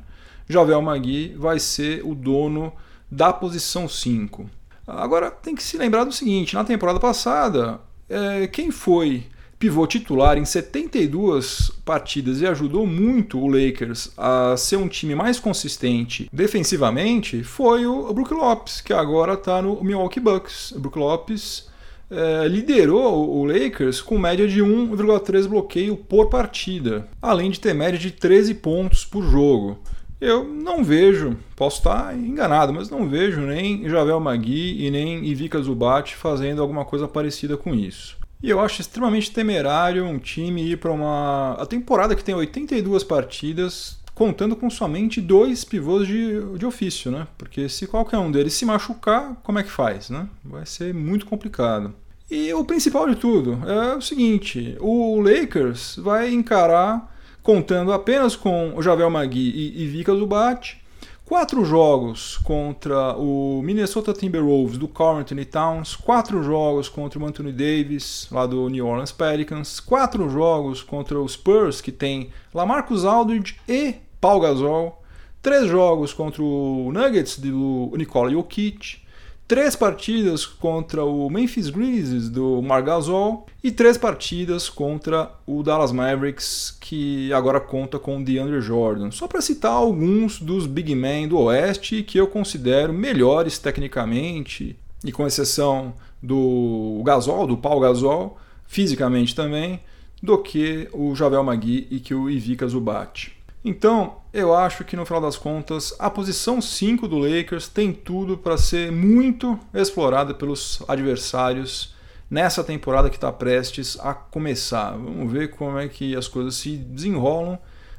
Javel 0.47 0.83
Magui 0.83 1.35
vai 1.39 1.59
ser 1.59 2.05
o 2.05 2.15
dono 2.15 2.71
da 3.11 3.33
posição 3.33 3.89
5. 3.89 4.51
Agora 4.87 5.31
tem 5.31 5.55
que 5.55 5.63
se 5.63 5.77
lembrar 5.77 6.05
do 6.05 6.13
seguinte: 6.13 6.55
na 6.55 6.65
temporada 6.65 7.01
passada, 7.01 7.81
é, 8.09 8.47
quem 8.47 8.71
foi 8.71 9.27
pivô 9.59 9.87
titular 9.87 10.37
em 10.37 10.45
72 10.45 11.73
partidas 11.85 12.41
e 12.41 12.47
ajudou 12.47 12.87
muito 12.87 13.39
o 13.39 13.49
Lakers 13.49 14.13
a 14.17 14.55
ser 14.57 14.77
um 14.77 14.89
time 14.89 15.15
mais 15.15 15.41
consistente 15.41 16.29
defensivamente 16.33 17.43
foi 17.43 17.87
o 17.87 18.13
Brook 18.13 18.35
Lopes, 18.35 18.81
que 18.81 18.93
agora 18.93 19.33
está 19.33 19.63
no 19.63 19.83
Milwaukee 19.83 20.21
Bucks. 20.21 20.73
O 20.73 20.81
Brook 20.81 20.99
Lopes 20.99 21.69
é, 22.11 22.47
liderou 22.47 23.39
o 23.39 23.45
Lakers 23.45 24.01
com 24.01 24.19
média 24.19 24.47
de 24.47 24.61
1,3 24.63 25.49
bloqueio 25.49 25.97
por 25.97 26.29
partida, 26.29 27.09
além 27.21 27.51
de 27.51 27.59
ter 27.59 27.75
média 27.75 27.99
de 27.99 28.11
13 28.11 28.55
pontos 28.55 29.05
por 29.05 29.23
jogo. 29.25 29.79
Eu 30.21 30.45
não 30.45 30.83
vejo, 30.83 31.37
posso 31.55 31.79
estar 31.79 32.17
enganado, 32.17 32.73
mas 32.73 32.89
não 32.89 33.09
vejo 33.09 33.41
nem 33.43 33.89
Javel 33.89 34.19
Magui 34.19 34.87
e 34.87 34.91
nem 34.91 35.27
Ivica 35.27 35.61
Zubat 35.61 36.17
fazendo 36.17 36.63
alguma 36.63 36.85
coisa 36.85 37.07
parecida 37.07 37.57
com 37.57 37.75
isso. 37.75 38.17
E 38.43 38.51
eu 38.51 38.61
acho 38.61 38.81
extremamente 38.81 39.31
temerário 39.31 40.05
um 40.05 40.19
time 40.19 40.73
ir 40.73 40.77
para 40.77 40.93
uma. 40.93 41.55
A 41.55 41.67
temporada 41.67 42.15
que 42.15 42.25
tem 42.25 42.35
82 42.35 43.03
partidas, 43.03 43.99
contando 44.15 44.57
com 44.57 44.71
somente 44.71 45.21
dois 45.21 45.65
pivôs 45.65 46.07
de, 46.07 46.41
de 46.57 46.65
ofício, 46.67 47.11
né? 47.11 47.27
Porque 47.37 47.69
se 47.69 47.87
qualquer 47.87 48.19
um 48.19 48.31
deles 48.31 48.55
se 48.55 48.65
machucar, 48.65 49.37
como 49.43 49.59
é 49.59 49.63
que 49.63 49.71
faz, 49.71 50.11
né? 50.11 50.29
Vai 50.45 50.65
ser 50.65 50.95
muito 50.95 51.27
complicado. 51.27 51.95
E 52.31 52.53
o 52.53 52.65
principal 52.65 53.09
de 53.09 53.17
tudo 53.17 53.59
é 53.67 53.95
o 53.95 54.01
seguinte: 54.01 54.77
o 54.81 55.21
Lakers 55.21 55.97
vai 55.97 56.33
encarar, 56.33 57.15
contando 57.47 57.93
apenas 57.93 58.35
com 58.35 58.75
Javel 58.83 59.09
Magui 59.09 59.53
e, 59.55 59.85
e 59.85 59.87
Vika 59.87 60.13
Zubat, 60.13 60.83
Quatro 61.25 61.65
jogos 61.65 62.37
contra 62.39 63.17
o 63.17 63.61
Minnesota 63.63 64.13
Timberwolves 64.13 64.79
do 64.79 64.87
Carl 64.87 65.25
Towns, 65.51 65.97
quatro 65.97 66.41
jogos 66.43 66.89
contra 66.89 67.19
o 67.19 67.27
Anthony 67.27 67.51
Davis, 67.53 68.29
lá 68.31 68.47
do 68.47 68.69
New 68.69 68.87
Orleans 68.87 69.11
Pelicans, 69.11 69.81
quatro 69.81 70.29
jogos 70.31 70.83
contra 70.83 71.21
os 71.21 71.33
Spurs, 71.33 71.81
que 71.81 71.91
tem 71.91 72.31
Lamarcus 72.55 73.05
Aldridge 73.05 73.57
e 73.69 73.97
Paul 74.21 74.41
Gasol, 74.41 75.03
três 75.43 75.69
jogos 75.69 76.13
contra 76.13 76.43
o 76.43 76.93
Nuggets 76.93 77.39
do 77.41 77.93
Nikola 77.97 78.31
Jokic, 78.31 79.06
três 79.49 79.77
partidas 79.77 80.45
contra 80.45 81.05
o 81.05 81.31
Memphis 81.31 81.71
Grizzlies 81.71 82.29
do 82.29 82.61
Margasol 82.63 83.47
e 83.63 83.71
três 83.71 83.97
partidas 83.97 84.69
contra 84.69 85.31
o 85.47 85.63
Dallas 85.63 85.93
Mavericks, 85.93 86.77
que 86.81 87.33
agora 87.33 87.61
conta 87.61 87.99
com 87.99 88.19
o 88.19 88.25
DeAndre 88.25 88.61
Jordan. 88.61 89.11
Só 89.11 89.29
para 89.29 89.41
citar 89.41 89.73
alguns 89.73 90.41
dos 90.41 90.67
big 90.67 90.95
men 90.95 91.29
do 91.29 91.39
Oeste 91.39 92.03
que 92.03 92.19
eu 92.19 92.27
considero 92.27 92.93
melhores 92.93 93.59
tecnicamente, 93.59 94.77
e 95.05 95.13
com 95.13 95.27
exceção 95.27 95.95
do 96.23 97.03
Gasol, 97.05 97.47
do 97.47 97.57
Paul 97.57 97.81
Gasol, 97.81 98.39
fisicamente 98.67 99.35
também, 99.35 99.81
do 100.21 100.39
que 100.39 100.89
o 100.93 101.15
Javel 101.15 101.45
Magui 101.45 101.87
e 101.91 102.01
que 102.01 102.15
o 102.15 102.29
Ivica 102.29 102.67
Zubat. 102.67 103.36
Então, 103.69 104.19
eu 104.33 104.55
acho 104.55 104.85
que 104.85 104.95
no 104.95 105.05
final 105.05 105.21
das 105.21 105.37
contas, 105.37 105.93
a 105.99 106.09
posição 106.09 106.61
5 106.61 107.09
do 107.09 107.19
Lakers 107.19 107.67
tem 107.67 107.93
tudo 107.93 108.39
para 108.39 108.57
ser 108.57 108.93
muito 108.93 109.59
explorada 109.75 110.33
pelos 110.33 110.85
adversários 110.87 111.93
nessa 112.31 112.63
temporada 112.63 113.11
que 113.11 113.17
está 113.17 113.33
prestes 113.33 113.99
a 113.99 114.15
começar. 114.15 114.93
Vamos 114.93 115.33
ver 115.33 115.51
como 115.51 115.81
é 115.81 115.89
que 115.89 116.15
as 116.15 116.29
coisas 116.29 116.55
se 116.55 116.77
desenrolam, 116.77 117.59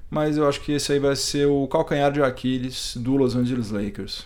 mas 0.09 0.38
eu 0.38 0.47
acho 0.47 0.62
que 0.62 0.71
esse 0.71 0.93
aí 0.93 1.00
vai 1.00 1.17
ser 1.17 1.47
o 1.47 1.67
calcanhar 1.67 2.13
de 2.13 2.24
Aquiles 2.24 2.95
do 2.95 3.17
Los 3.17 3.36
Angeles 3.36 3.69
Lakers. 3.69 4.25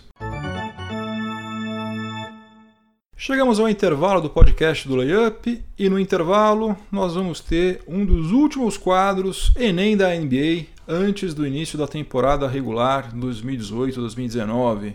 Chegamos 3.16 3.58
ao 3.58 3.68
intervalo 3.68 4.20
do 4.20 4.30
podcast 4.30 4.86
do 4.86 4.94
Layup 4.94 5.60
e 5.76 5.88
no 5.88 5.98
intervalo 5.98 6.76
nós 6.90 7.14
vamos 7.14 7.40
ter 7.40 7.80
um 7.88 8.04
dos 8.04 8.30
últimos 8.30 8.76
quadros 8.76 9.52
Enem 9.56 9.96
da 9.96 10.14
NBA 10.14 10.66
antes 10.92 11.32
do 11.32 11.46
início 11.46 11.78
da 11.78 11.86
temporada 11.86 12.46
regular 12.46 13.10
2018-2019. 13.16 14.94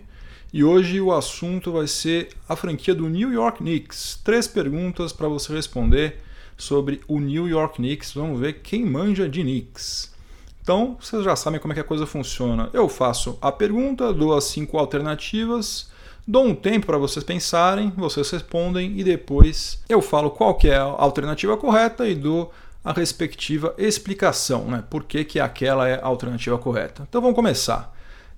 E 0.54 0.64
hoje 0.64 1.02
o 1.02 1.12
assunto 1.12 1.72
vai 1.72 1.88
ser 1.88 2.30
a 2.48 2.56
franquia 2.56 2.94
do 2.94 3.10
New 3.10 3.34
York 3.34 3.58
Knicks. 3.58 4.20
Três 4.24 4.48
perguntas 4.48 5.12
para 5.12 5.28
você 5.28 5.52
responder 5.52 6.20
sobre 6.56 7.02
o 7.08 7.20
New 7.20 7.48
York 7.48 7.78
Knicks. 7.78 8.14
Vamos 8.14 8.40
ver 8.40 8.62
quem 8.62 8.86
manja 8.86 9.28
de 9.28 9.42
Knicks. 9.42 10.14
Então, 10.62 10.98
vocês 11.00 11.24
já 11.24 11.36
sabem 11.36 11.60
como 11.60 11.74
é 11.74 11.76
que 11.76 11.82
a 11.82 11.84
coisa 11.84 12.06
funciona. 12.06 12.70
Eu 12.74 12.88
faço 12.88 13.38
a 13.42 13.52
pergunta, 13.52 14.14
dou 14.14 14.36
as 14.36 14.44
cinco 14.44 14.78
alternativas, 14.78 15.90
dou 16.28 16.46
um 16.46 16.54
tempo 16.54 16.86
para 16.86 16.98
vocês 16.98 17.24
pensarem, 17.24 17.92
vocês 17.98 18.30
respondem 18.30 19.00
e 19.00 19.04
depois 19.04 19.82
eu 19.90 20.02
falo 20.02 20.30
qual 20.30 20.58
é 20.64 20.76
a 20.76 20.84
alternativa 20.84 21.58
correta 21.58 22.08
e 22.08 22.14
dou 22.14 22.54
a 22.88 22.94
respectiva 22.94 23.76
explicação, 23.78 24.64
né? 24.72 24.82
Por 24.90 25.04
que, 25.04 25.26
que 25.26 25.42
aquela 25.42 25.90
é 25.90 26.00
a 26.02 26.06
alternativa 26.06 26.58
correta. 26.58 27.06
Então 27.10 27.20
vamos 27.20 27.36
começar. 27.36 27.94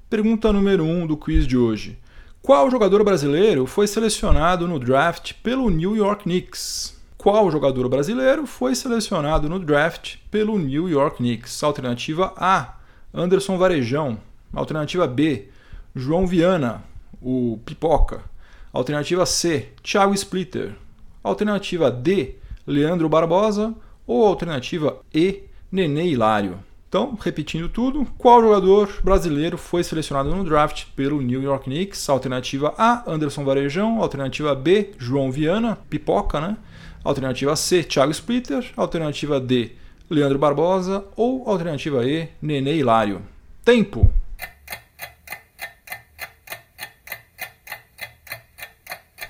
Pergunta 0.09 0.51
número 0.51 0.83
1 0.83 1.01
um 1.03 1.05
do 1.05 1.15
quiz 1.15 1.45
de 1.45 1.55
hoje. 1.55 1.99
Qual 2.41 2.71
jogador 2.71 3.03
brasileiro 3.03 3.67
foi 3.67 3.85
selecionado 3.85 4.67
no 4.67 4.79
draft 4.79 5.33
pelo 5.43 5.69
New 5.69 5.95
York 5.95 6.23
Knicks? 6.23 6.99
Qual 7.15 7.51
jogador 7.51 7.87
brasileiro 7.89 8.47
foi 8.47 8.73
selecionado 8.73 9.47
no 9.47 9.59
draft 9.59 10.15
pelo 10.31 10.57
New 10.57 10.89
York 10.89 11.17
Knicks? 11.17 11.61
Alternativa 11.61 12.33
A, 12.35 12.73
Anderson 13.13 13.55
Varejão. 13.55 14.17
Alternativa 14.51 15.05
B, 15.05 15.49
João 15.93 16.25
Viana, 16.25 16.83
o 17.21 17.59
Pipoca. 17.63 18.23
Alternativa 18.73 19.27
C, 19.27 19.69
Thiago 19.83 20.15
Splitter. 20.15 20.73
Alternativa 21.23 21.91
D, 21.91 22.37
Leandro 22.65 23.07
Barbosa 23.07 23.75
ou 24.09 24.25
alternativa 24.25 24.97
E, 25.13 25.43
Nenê 25.71 26.07
Hilário. 26.07 26.57
Então, 26.89 27.15
repetindo 27.21 27.69
tudo, 27.69 28.07
qual 28.17 28.41
jogador 28.41 28.89
brasileiro 29.03 29.55
foi 29.55 29.83
selecionado 29.83 30.35
no 30.35 30.43
draft 30.43 30.85
pelo 30.95 31.21
New 31.21 31.43
York 31.43 31.65
Knicks? 31.65 32.09
Alternativa 32.09 32.73
A, 32.75 33.03
Anderson 33.05 33.45
Varejão. 33.45 34.01
Alternativa 34.01 34.55
B, 34.55 34.89
João 34.97 35.31
Viana, 35.31 35.77
pipoca, 35.87 36.41
né? 36.41 36.57
Alternativa 37.03 37.55
C, 37.55 37.83
Thiago 37.83 38.11
Splitter. 38.11 38.65
Alternativa 38.75 39.39
D, 39.39 39.73
Leandro 40.09 40.39
Barbosa. 40.39 41.05
Ou 41.15 41.47
alternativa 41.47 42.03
E, 42.03 42.29
Nenê 42.41 42.77
Hilário. 42.77 43.21
Tempo! 43.63 44.11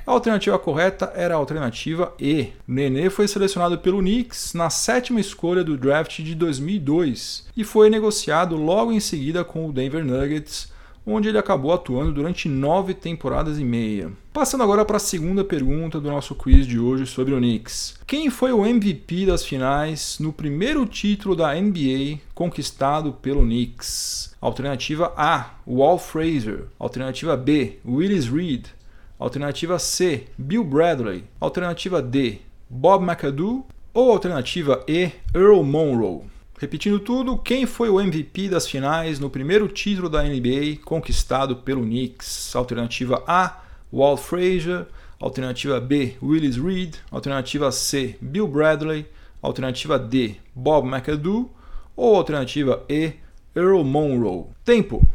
A 0.10 0.12
alternativa 0.12 0.58
correta 0.58 1.14
era 1.16 1.36
a 1.36 1.38
alternativa 1.38 2.16
E. 2.20 2.48
Nenê 2.68 3.12
foi 3.12 3.28
selecionado 3.28 3.78
pelo 3.78 4.00
Knicks 4.00 4.56
na 4.56 4.68
sétima 4.72 5.20
escolha 5.20 5.64
do 5.64 5.78
draft 5.78 6.22
de 6.24 6.34
2002 6.34 7.46
e 7.56 7.64
foi 7.64 7.92
negociado 7.92 8.56
logo 8.56 8.92
em 8.92 9.00
seguida 9.00 9.44
com 9.44 9.70
o 9.70 9.72
Denver 9.72 10.04
Nuggets, 10.04 10.74
onde 11.06 11.30
ele 11.30 11.38
acabou 11.38 11.72
atuando 11.72 12.12
durante 12.12 12.50
nove 12.50 12.96
temporadas 12.96 13.60
e 13.60 13.64
meia. 13.64 14.12
Passando 14.34 14.64
agora 14.64 14.84
para 14.84 14.98
a 14.98 15.00
segunda 15.00 15.44
pergunta 15.44 16.02
do 16.02 16.10
nosso 16.10 16.34
quiz 16.34 16.66
de 16.66 16.80
hoje 16.80 17.06
sobre 17.06 17.36
o 17.36 17.38
Knicks. 17.38 18.00
Quem 18.08 18.32
foi 18.32 18.52
o 18.52 18.66
MVP 18.66 19.28
das 19.28 19.46
finais 19.46 20.18
no 20.20 20.34
primeiro 20.34 20.88
título 20.88 21.36
da 21.36 21.54
NBA 21.54 22.18
conquistado 22.34 23.14
pelo 23.14 23.44
Knicks? 23.44 24.36
Alternativa 24.42 25.14
A, 25.16 25.52
Walt 25.68 26.02
Frazier. 26.02 26.64
Alternativa 26.80 27.38
B, 27.38 27.78
Willis 27.86 28.28
Reed. 28.28 28.70
Alternativa 29.20 29.78
C, 29.78 30.28
Bill 30.38 30.64
Bradley. 30.64 31.26
Alternativa 31.42 32.02
D, 32.02 32.38
Bob 32.70 33.04
McAdoo. 33.04 33.66
Ou 33.94 34.12
alternativa 34.14 34.82
E, 34.88 35.12
Earl 35.36 35.62
Monroe. 35.62 36.22
Repetindo 36.58 37.00
tudo, 37.02 37.38
quem 37.38 37.66
foi 37.66 37.90
o 37.90 38.00
MVP 38.00 38.48
das 38.48 38.66
finais 38.66 39.20
no 39.20 39.30
primeiro 39.30 39.68
título 39.68 40.08
da 40.08 40.24
NBA 40.24 40.78
conquistado 40.86 41.58
pelo 41.58 41.82
Knicks? 41.82 42.56
Alternativa 42.56 43.22
A, 43.28 43.62
Walt 43.92 44.22
Frazier. 44.22 44.88
Alternativa 45.20 45.82
B, 45.82 46.16
Willis 46.24 46.56
Reed. 46.56 46.96
Alternativa 47.12 47.70
C, 47.74 48.16
Bill 48.22 48.48
Bradley. 48.48 49.06
Alternativa 49.42 50.00
D, 50.00 50.38
Bob 50.56 50.88
McAdoo. 50.88 51.52
Ou 51.94 52.16
alternativa 52.16 52.86
E, 52.88 53.16
Earl 53.54 53.84
Monroe. 53.84 54.46
Tempo! 54.64 55.06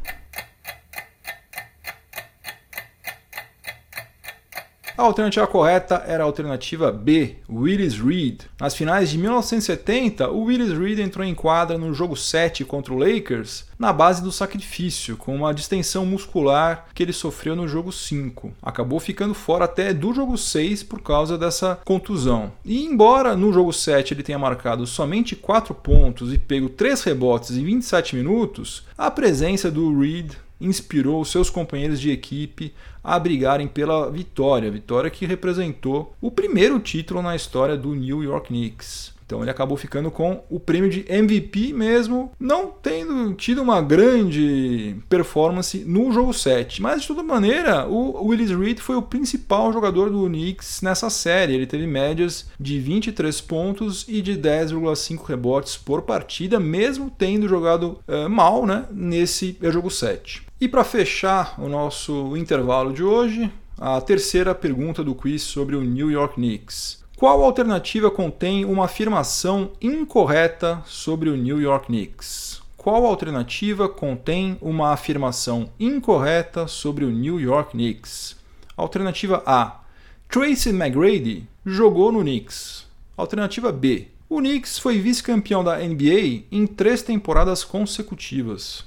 A 4.96 5.02
alternativa 5.02 5.44
correta 5.48 6.04
era 6.06 6.22
a 6.22 6.26
alternativa 6.26 6.92
B, 6.92 7.38
Willis 7.50 7.98
Reed. 7.98 8.42
Nas 8.60 8.76
finais 8.76 9.10
de 9.10 9.18
1970, 9.18 10.30
o 10.30 10.44
Willis 10.44 10.70
Reed 10.70 11.00
entrou 11.00 11.26
em 11.26 11.34
quadra 11.34 11.76
no 11.76 11.92
jogo 11.92 12.16
7 12.16 12.64
contra 12.64 12.94
o 12.94 12.96
Lakers 12.96 13.66
na 13.76 13.92
base 13.92 14.22
do 14.22 14.30
sacrifício, 14.30 15.16
com 15.16 15.34
uma 15.34 15.52
distensão 15.52 16.06
muscular 16.06 16.86
que 16.94 17.02
ele 17.02 17.12
sofreu 17.12 17.56
no 17.56 17.66
jogo 17.66 17.90
5. 17.90 18.52
Acabou 18.62 19.00
ficando 19.00 19.34
fora 19.34 19.64
até 19.64 19.92
do 19.92 20.14
jogo 20.14 20.38
6 20.38 20.84
por 20.84 21.02
causa 21.02 21.36
dessa 21.36 21.76
contusão. 21.84 22.52
E 22.64 22.84
embora 22.84 23.36
no 23.36 23.52
jogo 23.52 23.72
7 23.72 24.14
ele 24.14 24.22
tenha 24.22 24.38
marcado 24.38 24.86
somente 24.86 25.34
4 25.34 25.74
pontos 25.74 26.32
e 26.32 26.38
pego 26.38 26.68
3 26.68 27.02
rebotes 27.02 27.56
em 27.56 27.64
27 27.64 28.14
minutos, 28.14 28.84
a 28.96 29.10
presença 29.10 29.72
do 29.72 29.98
Reed 29.98 30.34
inspirou 30.60 31.24
seus 31.24 31.50
companheiros 31.50 32.00
de 32.00 32.10
equipe 32.10 32.72
a 33.04 33.18
brigarem 33.18 33.68
pela 33.68 34.10
vitória, 34.10 34.70
vitória 34.70 35.10
que 35.10 35.26
representou 35.26 36.16
o 36.22 36.30
primeiro 36.30 36.80
título 36.80 37.20
na 37.20 37.36
história 37.36 37.76
do 37.76 37.94
New 37.94 38.24
York 38.24 38.48
Knicks. 38.48 39.13
Então 39.26 39.42
ele 39.42 39.50
acabou 39.50 39.76
ficando 39.76 40.10
com 40.10 40.42
o 40.50 40.60
prêmio 40.60 40.90
de 40.90 41.04
MVP 41.08 41.72
mesmo, 41.72 42.32
não 42.38 42.70
tendo 42.70 43.32
tido 43.34 43.62
uma 43.62 43.80
grande 43.80 44.96
performance 45.08 45.84
no 45.86 46.12
jogo 46.12 46.32
7. 46.32 46.82
Mas 46.82 47.02
de 47.02 47.08
toda 47.08 47.22
maneira, 47.22 47.86
o 47.86 48.26
Willis 48.26 48.50
Reed 48.50 48.78
foi 48.78 48.96
o 48.96 49.02
principal 49.02 49.72
jogador 49.72 50.10
do 50.10 50.26
Knicks 50.26 50.82
nessa 50.82 51.08
série. 51.08 51.54
Ele 51.54 51.66
teve 51.66 51.86
médias 51.86 52.46
de 52.58 52.78
23 52.78 53.40
pontos 53.40 54.04
e 54.08 54.20
de 54.20 54.34
10,5 54.34 55.24
rebotes 55.24 55.76
por 55.76 56.02
partida, 56.02 56.60
mesmo 56.60 57.10
tendo 57.10 57.48
jogado 57.48 57.98
uh, 58.06 58.28
mal 58.28 58.66
né, 58.66 58.86
nesse 58.90 59.58
jogo 59.62 59.90
7. 59.90 60.46
E 60.60 60.68
para 60.68 60.84
fechar 60.84 61.60
o 61.60 61.68
nosso 61.68 62.36
intervalo 62.36 62.92
de 62.92 63.02
hoje, 63.02 63.50
a 63.78 64.00
terceira 64.00 64.54
pergunta 64.54 65.02
do 65.02 65.14
quiz 65.14 65.42
sobre 65.42 65.76
o 65.76 65.82
New 65.82 66.10
York 66.10 66.34
Knicks. 66.34 67.03
Qual 67.16 67.44
alternativa 67.44 68.10
contém 68.10 68.64
uma 68.64 68.86
afirmação 68.86 69.70
incorreta 69.80 70.82
sobre 70.84 71.30
o 71.30 71.36
New 71.36 71.60
York 71.60 71.86
Knicks? 71.86 72.60
Qual 72.76 73.06
alternativa 73.06 73.88
contém 73.88 74.58
uma 74.60 74.92
afirmação 74.92 75.70
incorreta 75.78 76.66
sobre 76.66 77.04
o 77.04 77.10
New 77.10 77.38
York 77.40 77.70
Knicks? 77.70 78.34
Alternativa 78.76 79.40
A. 79.46 79.80
Tracy 80.28 80.70
McGrady 80.70 81.46
jogou 81.64 82.10
no 82.10 82.20
Knicks. 82.20 82.84
Alternativa 83.16 83.70
B. 83.70 84.08
O 84.28 84.38
Knicks 84.38 84.76
foi 84.80 84.98
vice-campeão 84.98 85.62
da 85.62 85.78
NBA 85.78 86.42
em 86.50 86.66
três 86.66 87.00
temporadas 87.00 87.62
consecutivas. 87.62 88.84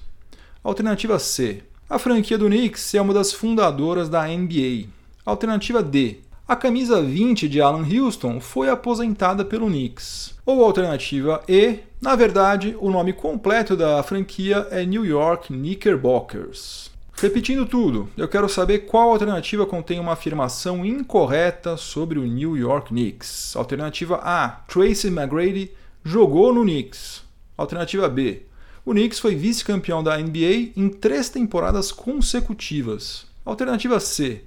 Alternativa 0.61 1.17
C. 1.17 1.63
A 1.89 1.97
franquia 1.97 2.37
do 2.37 2.47
Knicks 2.47 2.93
é 2.93 3.01
uma 3.01 3.13
das 3.13 3.31
fundadoras 3.31 4.09
da 4.09 4.27
NBA. 4.27 4.89
Alternativa 5.25 5.81
D. 5.81 6.26
A 6.47 6.55
camisa 6.55 7.01
20 7.01 7.49
de 7.49 7.59
Alan 7.59 7.85
Houston 7.85 8.39
foi 8.39 8.69
aposentada 8.69 9.43
pelo 9.43 9.67
Knicks. 9.67 10.33
Ou 10.45 10.63
alternativa 10.63 11.43
E, 11.45 11.79
na 11.99 12.15
verdade, 12.15 12.73
o 12.79 12.89
nome 12.89 13.11
completo 13.11 13.75
da 13.75 14.01
franquia 14.01 14.65
é 14.71 14.85
New 14.85 15.05
York 15.05 15.47
Knickerbockers. 15.47 16.89
Repetindo 17.17 17.65
tudo, 17.65 18.07
eu 18.15 18.29
quero 18.29 18.47
saber 18.47 18.85
qual 18.85 19.09
alternativa 19.09 19.65
contém 19.65 19.99
uma 19.99 20.13
afirmação 20.13 20.85
incorreta 20.85 21.75
sobre 21.75 22.17
o 22.17 22.23
New 22.23 22.55
York 22.55 22.91
Knicks. 22.91 23.53
Alternativa 23.53 24.21
A: 24.23 24.63
Tracy 24.69 25.07
McGrady 25.07 25.71
jogou 26.01 26.53
no 26.53 26.61
Knicks. 26.61 27.23
Alternativa 27.57 28.07
B: 28.07 28.43
o 28.85 28.91
Knicks 28.91 29.19
foi 29.19 29.35
vice-campeão 29.35 30.01
da 30.01 30.17
NBA 30.17 30.71
em 30.77 30.87
três 30.87 31.27
temporadas 31.27 31.91
consecutivas. 31.91 33.25
Alternativa 33.43 33.99
C: 33.99 34.45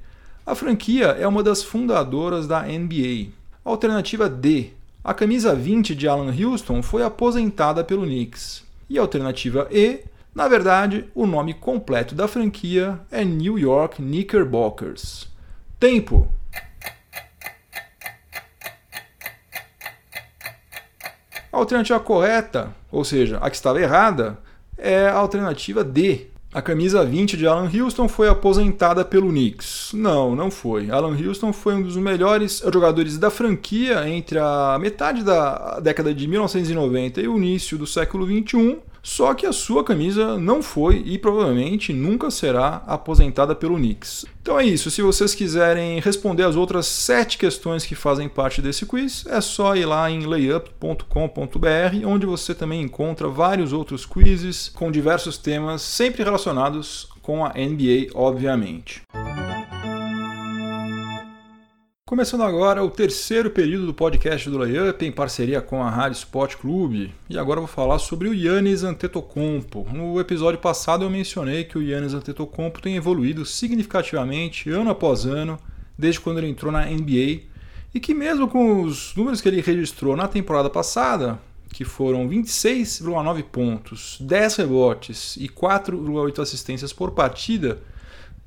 a 0.51 0.55
franquia 0.57 1.07
é 1.07 1.29
uma 1.29 1.45
das 1.45 1.63
fundadoras 1.63 2.49
da 2.49 2.63
NBA. 2.63 3.29
Alternativa 3.65 4.29
D. 4.29 4.71
A 5.05 5.15
camisa 5.15 5.55
20 5.55 5.95
de 5.95 6.09
Alan 6.09 6.35
Houston 6.35 6.83
foi 6.83 7.05
aposentada 7.05 7.85
pelo 7.85 8.03
Knicks. 8.03 8.65
E 8.89 8.99
alternativa 8.99 9.69
E. 9.71 10.01
Na 10.35 10.49
verdade, 10.49 11.09
o 11.15 11.25
nome 11.25 11.55
completo 11.55 12.17
da 12.17 12.27
franquia 12.27 12.99
é 13.13 13.25
New 13.25 13.61
York 13.61 14.03
Knickerbockers. 14.03 15.29
Tempo! 15.79 16.29
A 21.53 21.57
alternativa 21.57 22.01
correta, 22.01 22.75
ou 22.91 23.05
seja, 23.05 23.39
a 23.39 23.49
que 23.49 23.55
estava 23.55 23.81
errada, 23.81 24.37
é 24.77 25.07
a 25.07 25.15
alternativa 25.15 25.85
D, 25.85 26.27
a 26.53 26.61
camisa 26.61 27.05
20 27.05 27.37
de 27.37 27.47
Alan 27.47 27.71
Houston 27.73 28.09
foi 28.09 28.29
aposentada 28.29 29.05
pelo 29.05 29.29
Knicks. 29.29 29.93
Não, 29.95 30.35
não 30.35 30.51
foi. 30.51 30.91
Alan 30.91 31.17
Houston 31.17 31.53
foi 31.53 31.75
um 31.75 31.83
dos 31.83 31.97
melhores 31.97 32.61
jogadores 32.73 33.17
da 33.17 33.31
franquia 33.31 34.09
entre 34.09 34.39
a 34.39 34.77
metade 34.81 35.23
da 35.23 35.79
década 35.79 36.13
de 36.13 36.27
1990 36.27 37.21
e 37.21 37.29
o 37.29 37.37
início 37.37 37.79
do 37.79 37.87
século 37.87 38.27
21 38.27 38.79
só 39.03 39.35
que 39.35 39.47
a 39.47 39.53
sua 39.53 39.83
camisa 39.83 40.39
não 40.39 40.63
foi 40.63 41.03
e 41.05 41.19
provavelmente 41.19 41.93
nunca 41.93 42.31
será 42.31 42.83
aposentada 42.87 43.55
pelo 43.55 43.77
Knicks. 43.77 44.27
Então 44.43 44.59
é 44.59 44.65
isso. 44.65 44.91
Se 44.91 45.03
vocês 45.03 45.35
quiserem 45.35 46.01
responder 46.01 46.45
as 46.45 46.57
outras 46.57 46.87
sete 46.87 47.39
questões 47.39 47.85
que 47.85 47.95
fazem 47.95 48.29
parte 48.29 48.61
desse 48.61 48.87
quiz, 48.87 49.25
é 49.27 49.41
só 49.41 49.77
ir 49.77 49.87
lá 49.87 50.11
em 50.11 50.27
layup.com.br, 50.27 52.07
onde 52.07 52.27
você 52.27 52.55
também 52.55 52.83
encontra 52.83 53.29
vários 53.29 53.73
outros 53.73 54.05
quizzes 54.05 54.71
com 54.75 54.91
diversos 54.91 55.39
temas, 55.39 55.83
sempre 55.83 56.23
relacionados 56.23 57.09
com 57.23 57.45
a 57.45 57.51
NBA, 57.51 58.09
obviamente. 58.15 59.03
Começando 62.11 62.43
agora 62.43 62.83
o 62.83 62.91
terceiro 62.91 63.53
período 63.53 63.87
do 63.87 63.95
podcast 63.95 64.51
do 64.51 64.59
Layup 64.59 65.07
em 65.07 65.13
parceria 65.13 65.61
com 65.61 65.81
a 65.81 65.89
Rádio 65.89 66.19
Sport 66.19 66.57
Clube. 66.57 67.15
E 67.29 67.39
agora 67.39 67.61
vou 67.61 67.69
falar 67.69 68.01
sobre 68.01 68.29
o 68.29 68.35
Yannis 68.35 68.83
Antetokounmpo. 68.83 69.87
No 69.93 70.19
episódio 70.19 70.59
passado 70.59 71.05
eu 71.05 71.09
mencionei 71.09 71.63
que 71.63 71.79
o 71.79 71.81
Yannis 71.81 72.13
Antetokounmpo 72.13 72.83
tem 72.83 72.97
evoluído 72.97 73.47
significativamente 73.47 74.69
ano 74.69 74.91
após 74.91 75.25
ano, 75.25 75.57
desde 75.97 76.21
quando 76.21 76.39
ele 76.39 76.49
entrou 76.49 76.73
na 76.73 76.85
NBA, 76.85 77.43
e 77.95 78.01
que 78.01 78.13
mesmo 78.13 78.49
com 78.49 78.83
os 78.83 79.15
números 79.15 79.41
que 79.41 79.49
ele 79.49 79.61
registrou 79.61 80.17
na 80.17 80.27
temporada 80.27 80.69
passada, 80.69 81.39
que 81.73 81.85
foram 81.85 82.29
26,9 82.29 83.45
pontos, 83.45 84.19
10 84.21 84.57
rebotes 84.57 85.37
e 85.37 85.49
4,8 85.49 86.43
assistências 86.43 86.93
por 86.93 87.13
partida, 87.13 87.81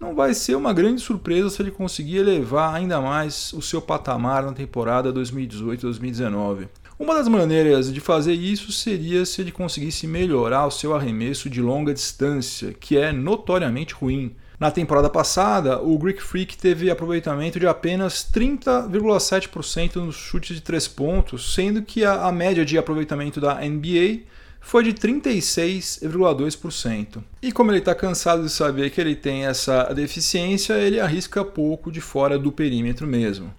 não 0.03 0.13
vai 0.13 0.33
ser 0.33 0.55
uma 0.55 0.73
grande 0.73 1.01
surpresa 1.01 1.49
se 1.49 1.61
ele 1.61 1.71
conseguir 1.71 2.17
elevar 2.17 2.75
ainda 2.75 2.99
mais 2.99 3.53
o 3.53 3.61
seu 3.61 3.81
patamar 3.81 4.43
na 4.43 4.51
temporada 4.51 5.13
2018-2019. 5.13 6.67
Uma 6.99 7.15
das 7.15 7.27
maneiras 7.27 7.91
de 7.91 8.01
fazer 8.01 8.33
isso 8.33 8.71
seria 8.71 9.25
se 9.25 9.41
ele 9.41 9.51
conseguisse 9.51 10.05
melhorar 10.05 10.67
o 10.67 10.71
seu 10.71 10.93
arremesso 10.93 11.49
de 11.49 11.61
longa 11.61 11.93
distância, 11.93 12.73
que 12.77 12.97
é 12.97 13.13
notoriamente 13.13 13.93
ruim. 13.93 14.35
Na 14.59 14.69
temporada 14.69 15.09
passada, 15.09 15.81
o 15.81 15.97
Greek 15.97 16.21
Freak 16.21 16.57
teve 16.57 16.91
aproveitamento 16.91 17.59
de 17.59 17.65
apenas 17.65 18.29
30,7% 18.31 19.95
nos 19.95 20.15
chutes 20.15 20.57
de 20.57 20.61
3 20.61 20.87
pontos, 20.89 21.53
sendo 21.53 21.81
que 21.81 22.05
a, 22.05 22.25
a 22.25 22.31
média 22.31 22.63
de 22.63 22.77
aproveitamento 22.77 23.41
da 23.41 23.55
NBA 23.55 24.21
foi 24.63 24.83
de 24.83 24.93
36,2%. 24.93 27.21
E 27.41 27.51
como 27.51 27.69
ele 27.69 27.79
está 27.79 27.93
cansado 27.93 28.43
de 28.43 28.49
saber 28.49 28.89
que 28.89 28.99
ele 28.99 29.15
tem 29.15 29.45
essa 29.45 29.83
deficiência, 29.93 30.73
ele 30.73 30.99
arrisca 30.99 31.45
pouco 31.45 31.91
de 31.91 32.01
fora 32.01 32.39
do 32.39 32.51
perímetro 32.51 33.05
mesmo. 33.05 33.53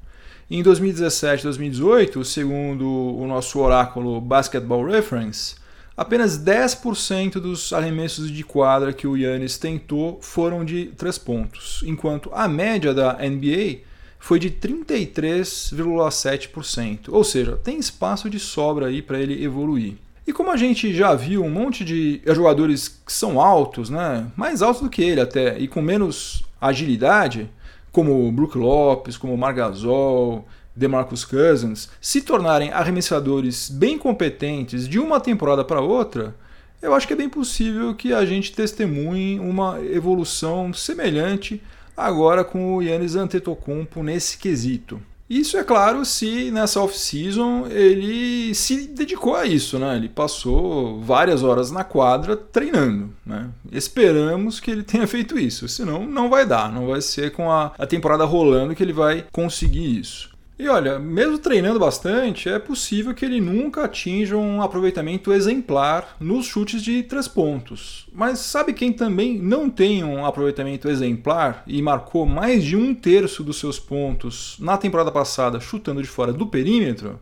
Em 0.51 0.61
2017 0.63 1.43
e 1.43 1.45
2018, 1.45 2.25
segundo 2.25 2.89
o 2.89 3.25
nosso 3.27 3.61
oráculo 3.61 4.21
Basketball 4.21 4.85
Reference, 4.85 5.55
apenas 5.97 6.37
10% 6.39 7.35
dos 7.35 7.73
arremessos 7.73 8.29
de 8.31 8.43
quadra 8.43 8.93
que 8.93 9.07
o 9.07 9.17
Yannis 9.17 9.57
tentou 9.57 10.19
foram 10.21 10.65
de 10.65 10.87
3 10.97 11.17
pontos, 11.19 11.85
enquanto 11.87 12.29
a 12.33 12.49
média 12.49 12.93
da 12.93 13.13
NBA 13.15 13.83
foi 14.19 14.39
de 14.39 14.51
33,7%. 14.51 17.09
Ou 17.09 17.23
seja, 17.23 17.57
tem 17.57 17.79
espaço 17.79 18.31
de 18.31 18.41
sobra 18.41 18.87
aí 18.87 19.03
para 19.03 19.21
ele 19.21 19.45
evoluir. 19.45 19.95
E 20.27 20.33
como 20.33 20.51
a 20.51 20.57
gente 20.57 20.95
já 20.95 21.15
viu 21.15 21.45
um 21.45 21.51
monte 21.51 21.85
de 21.85 22.23
jogadores 22.27 22.89
que 22.89 23.13
são 23.13 23.41
altos, 23.41 23.91
né, 23.91 24.27
mais 24.37 24.63
altos 24.63 24.83
do 24.83 24.89
que 24.89 25.03
ele 25.03 25.21
até, 25.21 25.59
e 25.59 25.69
com 25.69 25.83
menos 25.83 26.45
agilidade, 26.61 27.51
como 27.93 28.27
o 28.27 28.33
Brook 28.33 28.57
Lopes, 28.57 29.17
como 29.17 29.35
o 29.35 29.39
Margasol, 29.39 30.47
DeMarcus 30.75 31.25
Cousins, 31.25 31.89
se 32.01 32.23
tornarem 32.23 32.73
arremessadores 32.73 33.69
bem 33.69 33.99
competentes 33.99 34.89
de 34.89 34.99
uma 34.99 35.21
temporada 35.21 35.65
para 35.65 35.81
outra, 35.81 36.35
eu 36.81 36.95
acho 36.95 37.07
que 37.07 37.13
é 37.13 37.17
bem 37.17 37.29
possível 37.29 37.95
que 37.95 38.13
a 38.13 38.25
gente 38.25 38.53
testemunhe 38.53 39.39
uma 39.39 39.81
evolução 39.81 40.73
semelhante 40.73 41.63
agora 41.97 42.43
com 42.45 42.75
o 42.75 42.83
Yannis 42.83 43.15
Antetokounmpo 43.15 44.03
nesse 44.03 44.37
quesito. 44.39 45.01
Isso 45.29 45.57
é 45.57 45.65
claro 45.65 46.05
se 46.05 46.51
nessa 46.51 46.81
off-season 46.83 47.67
ele 47.71 48.55
se 48.55 48.87
dedicou 48.89 49.35
a 49.35 49.47
isso, 49.47 49.79
né? 49.79 49.97
Ele 49.97 50.09
passou 50.09 51.01
várias 51.01 51.43
horas 51.43 51.71
na 51.71 51.83
quadra 51.83 52.37
treinando, 52.37 53.11
né? 53.25 53.49
Esperamos 53.73 54.61
que 54.61 54.71
ele 54.71 54.83
tenha 54.83 55.07
feito 55.07 55.39
isso, 55.39 55.67
senão 55.67 56.07
não 56.07 56.29
vai 56.29 56.45
dar, 56.45 56.71
não 56.71 56.89
vai 56.89 57.01
ser 57.01 57.33
com 57.33 57.51
a, 57.51 57.73
a 57.79 57.87
temporada 57.87 58.25
rolando 58.25 58.75
que 58.75 58.83
ele 58.83 58.93
vai 58.93 59.25
conseguir 59.33 59.99
isso. 59.99 60.34
E 60.57 60.69
olha, 60.69 61.01
mesmo 61.01 61.37
treinando 61.37 61.81
bastante, 61.81 62.49
é 62.49 62.61
possível 62.61 63.13
que 63.13 63.25
ele 63.25 63.41
nunca 63.41 63.83
atinja 63.85 64.37
um 64.37 64.63
aproveitamento 64.63 65.33
exemplar 65.33 66.17
nos 66.21 66.47
chutes 66.47 66.81
de 66.81 67.03
três 67.03 67.27
pontos. 67.27 68.07
Mas 68.13 68.39
sabe 68.39 68.73
quem 68.73 68.93
também 68.93 69.37
não 69.37 69.69
tem 69.69 70.05
um 70.05 70.25
aproveitamento 70.25 70.89
exemplar 70.89 71.65
e 71.67 71.83
marcou 71.83 72.25
mais 72.25 72.63
de 72.63 72.77
um 72.77 72.95
terço 72.95 73.43
dos 73.43 73.59
seus 73.59 73.81
pontos 73.81 74.57
na 74.61 74.79
temporada 74.79 75.11
passada 75.11 75.59
chutando 75.59 76.01
de 76.01 76.09
fora 76.09 76.33
do 76.33 76.47
perímetro? 76.47 77.19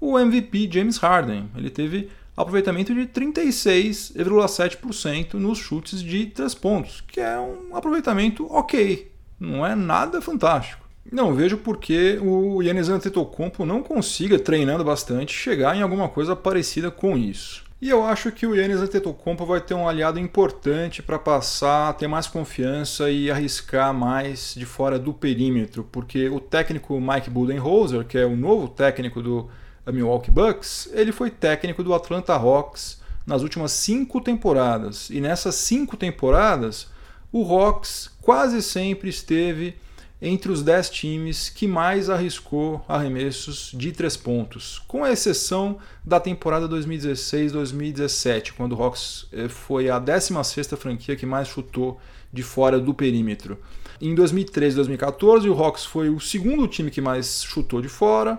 O 0.00 0.16
MVP 0.16 0.68
James 0.70 0.98
Harden. 0.98 1.50
Ele 1.56 1.70
teve 1.70 2.08
aproveitamento 2.36 2.94
de 2.94 3.00
36,7% 3.00 5.34
nos 5.34 5.58
chutes 5.58 6.00
de 6.00 6.26
três 6.26 6.54
pontos, 6.54 7.00
que 7.00 7.18
é 7.18 7.36
um 7.36 7.74
aproveitamento 7.74 8.46
ok, 8.48 9.10
não 9.40 9.66
é 9.66 9.74
nada 9.74 10.22
fantástico. 10.22 10.85
Não 11.12 11.34
vejo 11.34 11.58
por 11.58 11.78
que 11.78 12.18
o 12.22 12.62
Yannis 12.62 12.88
Antetokounmpo 12.88 13.64
não 13.64 13.82
consiga, 13.82 14.38
treinando 14.38 14.84
bastante, 14.84 15.32
chegar 15.32 15.76
em 15.76 15.82
alguma 15.82 16.08
coisa 16.08 16.34
parecida 16.34 16.90
com 16.90 17.16
isso. 17.16 17.64
E 17.80 17.90
eu 17.90 18.02
acho 18.04 18.32
que 18.32 18.46
o 18.46 18.54
Yannis 18.54 18.80
Antetokounmpo 18.80 19.44
vai 19.44 19.60
ter 19.60 19.74
um 19.74 19.86
aliado 19.86 20.18
importante 20.18 21.02
para 21.02 21.18
passar, 21.18 21.92
ter 21.94 22.08
mais 22.08 22.26
confiança 22.26 23.10
e 23.10 23.30
arriscar 23.30 23.92
mais 23.92 24.54
de 24.56 24.64
fora 24.64 24.98
do 24.98 25.12
perímetro, 25.12 25.84
porque 25.92 26.28
o 26.28 26.40
técnico 26.40 26.98
Mike 26.98 27.28
Budenholzer, 27.28 28.04
que 28.06 28.16
é 28.16 28.24
o 28.24 28.34
novo 28.34 28.66
técnico 28.68 29.22
do 29.22 29.50
Milwaukee 29.86 30.30
Bucks, 30.30 30.88
ele 30.94 31.12
foi 31.12 31.30
técnico 31.30 31.84
do 31.84 31.92
Atlanta 31.92 32.34
Hawks 32.34 33.00
nas 33.26 33.42
últimas 33.42 33.72
cinco 33.72 34.20
temporadas. 34.22 35.10
E 35.10 35.20
nessas 35.20 35.56
cinco 35.56 35.98
temporadas, 35.98 36.88
o 37.30 37.44
Hawks 37.44 38.10
quase 38.22 38.62
sempre 38.62 39.10
esteve 39.10 39.76
entre 40.20 40.50
os 40.50 40.62
10 40.62 40.90
times 40.90 41.48
que 41.48 41.66
mais 41.66 42.08
arriscou 42.08 42.84
arremessos 42.88 43.70
de 43.74 43.92
três 43.92 44.16
pontos, 44.16 44.82
com 44.86 45.06
exceção 45.06 45.78
da 46.04 46.18
temporada 46.18 46.68
2016-2017, 46.68 48.52
quando 48.56 48.72
o 48.74 48.82
Hawks 48.82 49.26
eh, 49.32 49.48
foi 49.48 49.90
a 49.90 50.00
16ª 50.00 50.76
franquia 50.76 51.16
que 51.16 51.26
mais 51.26 51.48
chutou 51.48 52.00
de 52.32 52.42
fora 52.42 52.80
do 52.80 52.94
perímetro. 52.94 53.58
Em 54.00 54.14
2013 54.14 54.74
e 54.74 54.76
2014, 54.76 55.48
o 55.48 55.54
Hawks 55.54 55.84
foi 55.84 56.08
o 56.08 56.18
segundo 56.18 56.66
time 56.66 56.90
que 56.90 57.00
mais 57.00 57.42
chutou 57.42 57.82
de 57.82 57.88
fora, 57.88 58.38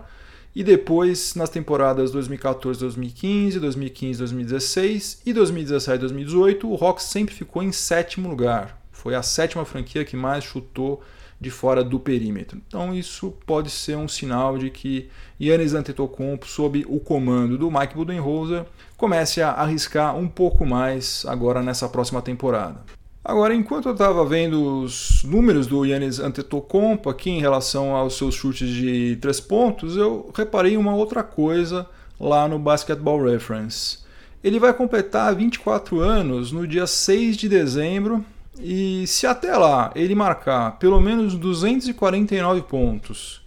e 0.56 0.64
depois 0.64 1.36
nas 1.36 1.52
temporadas 1.52 2.10
2014, 2.10 2.80
2015, 2.80 3.60
2015, 3.60 4.18
2016 4.18 5.22
e 5.24 5.32
2017, 5.32 6.00
2018, 6.00 6.68
o 6.68 6.74
Hawks 6.74 7.06
sempre 7.06 7.36
ficou 7.36 7.62
em 7.62 7.72
sétimo 7.72 8.28
lugar. 8.28 8.82
Foi 8.92 9.14
a 9.14 9.22
sétima 9.22 9.64
franquia 9.66 10.04
que 10.04 10.18
mais 10.18 10.44
chutou 10.44 11.04
de 11.40 11.52
fora 11.52 11.84
do 11.84 12.00
perímetro. 12.00 12.60
Então 12.68 12.94
isso 12.94 13.34
pode 13.46 13.70
ser 13.70 13.96
um 13.96 14.08
sinal 14.08 14.58
de 14.58 14.70
que 14.70 15.10
Yannis 15.40 15.74
Antetokounmpo, 15.74 16.48
sob 16.48 16.86
o 16.88 17.00
comando 17.00 17.58
do 17.58 17.72
Mike 17.72 17.96
Budenholzer, 17.96 18.66
comece 18.96 19.42
a 19.42 19.52
arriscar 19.52 20.18
um 20.18 20.28
pouco 20.28 20.66
mais 20.66 21.26
agora 21.28 21.62
nessa 21.62 21.88
próxima 21.88 22.22
temporada. 22.22 22.82
Agora, 23.24 23.54
enquanto 23.54 23.90
eu 23.90 23.92
estava 23.92 24.26
vendo 24.26 24.84
os 24.84 25.22
números 25.26 25.68
do 25.68 25.86
Yannis 25.86 26.18
Antetokounmpo 26.18 27.10
aqui 27.10 27.30
em 27.30 27.42
relação 27.42 27.94
aos 27.94 28.18
seus 28.18 28.34
chutes 28.34 28.70
de 28.70 29.18
três 29.22 29.40
pontos, 29.42 29.98
eu 29.98 30.32
reparei 30.34 30.78
uma 30.78 30.96
outra 30.96 31.22
coisa 31.22 31.86
lá 32.18 32.48
no 32.48 32.58
Basketball 32.58 33.22
Reference. 33.22 34.00
Ele 34.42 34.60
vai 34.60 34.74
completar 34.74 35.36
24 35.36 36.00
anos 36.00 36.54
no 36.54 36.66
dia 36.66 36.88
6 36.88 37.36
de 37.36 37.50
dezembro 37.50 38.24
e 38.60 39.06
se 39.08 39.28
até 39.28 39.56
lá 39.56 39.92
ele 39.96 40.16
marcar 40.16 40.78
pelo 40.78 41.00
menos 41.00 41.36
249 41.36 42.62
pontos, 42.64 43.42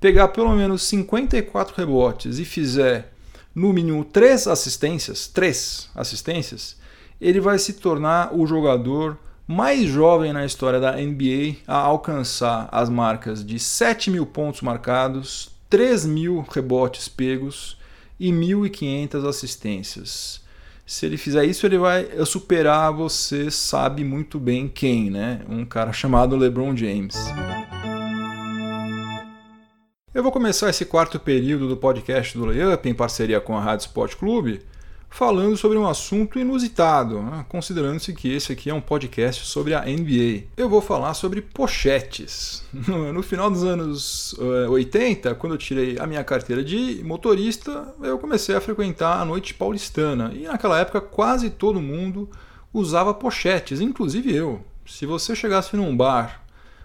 pegar 0.00 0.28
pelo 0.28 0.54
menos 0.54 0.82
54 0.82 1.74
rebotes 1.76 2.38
e 2.38 2.44
fizer 2.44 3.12
no 3.54 3.72
mínimo 3.72 4.04
3 4.04 4.46
assistências, 4.46 5.26
3 5.26 5.90
assistências, 5.94 6.76
ele 7.20 7.40
vai 7.40 7.58
se 7.58 7.74
tornar 7.74 8.34
o 8.34 8.46
jogador 8.46 9.18
mais 9.46 9.88
jovem 9.88 10.32
na 10.32 10.44
história 10.44 10.78
da 10.78 10.92
NBA 10.92 11.56
a 11.66 11.76
alcançar 11.76 12.68
as 12.70 12.88
marcas 12.88 13.44
de 13.44 13.58
7 13.58 14.10
mil 14.10 14.26
pontos 14.26 14.60
marcados, 14.60 15.50
3 15.70 16.06
mil 16.06 16.44
rebotes 16.50 17.08
pegos 17.08 17.78
e 18.20 18.30
1.500 18.30 19.26
assistências. 19.26 20.47
Se 20.88 21.04
ele 21.04 21.18
fizer 21.18 21.44
isso, 21.44 21.66
ele 21.66 21.76
vai 21.76 22.08
superar 22.24 22.90
você 22.90 23.50
sabe 23.50 24.02
muito 24.02 24.40
bem 24.40 24.66
quem, 24.66 25.10
né? 25.10 25.42
Um 25.46 25.62
cara 25.62 25.92
chamado 25.92 26.34
LeBron 26.34 26.74
James. 26.74 27.14
Eu 30.14 30.22
vou 30.22 30.32
começar 30.32 30.70
esse 30.70 30.86
quarto 30.86 31.20
período 31.20 31.68
do 31.68 31.76
podcast 31.76 32.38
do 32.38 32.46
Layup 32.46 32.88
em 32.88 32.94
parceria 32.94 33.38
com 33.38 33.54
a 33.54 33.60
Rádio 33.60 33.84
Sport 33.84 34.16
Clube 34.16 34.62
falando 35.10 35.56
sobre 35.56 35.78
um 35.78 35.86
assunto 35.86 36.38
inusitado, 36.38 37.20
né? 37.22 37.44
considerando-se 37.48 38.12
que 38.12 38.32
esse 38.32 38.52
aqui 38.52 38.70
é 38.70 38.74
um 38.74 38.80
podcast 38.80 39.46
sobre 39.46 39.74
a 39.74 39.82
NBA. 39.82 40.44
Eu 40.56 40.68
vou 40.68 40.80
falar 40.80 41.14
sobre 41.14 41.42
pochetes. 41.42 42.62
No 43.12 43.22
final 43.22 43.50
dos 43.50 43.64
anos 43.64 44.34
80, 44.38 45.30
eh, 45.30 45.34
quando 45.34 45.54
eu 45.54 45.58
tirei 45.58 45.98
a 45.98 46.06
minha 46.06 46.22
carteira 46.22 46.62
de 46.62 47.02
motorista, 47.02 47.94
eu 48.02 48.18
comecei 48.18 48.54
a 48.54 48.60
frequentar 48.60 49.20
a 49.20 49.24
noite 49.24 49.54
paulistana. 49.54 50.32
E 50.34 50.42
naquela 50.44 50.78
época 50.78 51.00
quase 51.00 51.50
todo 51.50 51.80
mundo 51.80 52.28
usava 52.72 53.12
pochetes, 53.12 53.80
inclusive 53.80 54.34
eu. 54.34 54.64
Se 54.86 55.06
você 55.06 55.34
chegasse 55.34 55.76
num 55.76 55.96
bar 55.96 56.44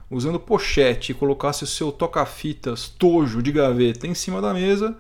usando 0.10 0.40
pochete 0.40 1.12
e 1.12 1.16
colocasse 1.16 1.64
o 1.64 1.68
seu 1.68 1.92
toca-fitas 1.92 2.88
tojo 2.88 3.42
de 3.42 3.52
gaveta 3.52 4.08
em 4.08 4.14
cima 4.14 4.42
da 4.42 4.54
mesa, 4.54 4.96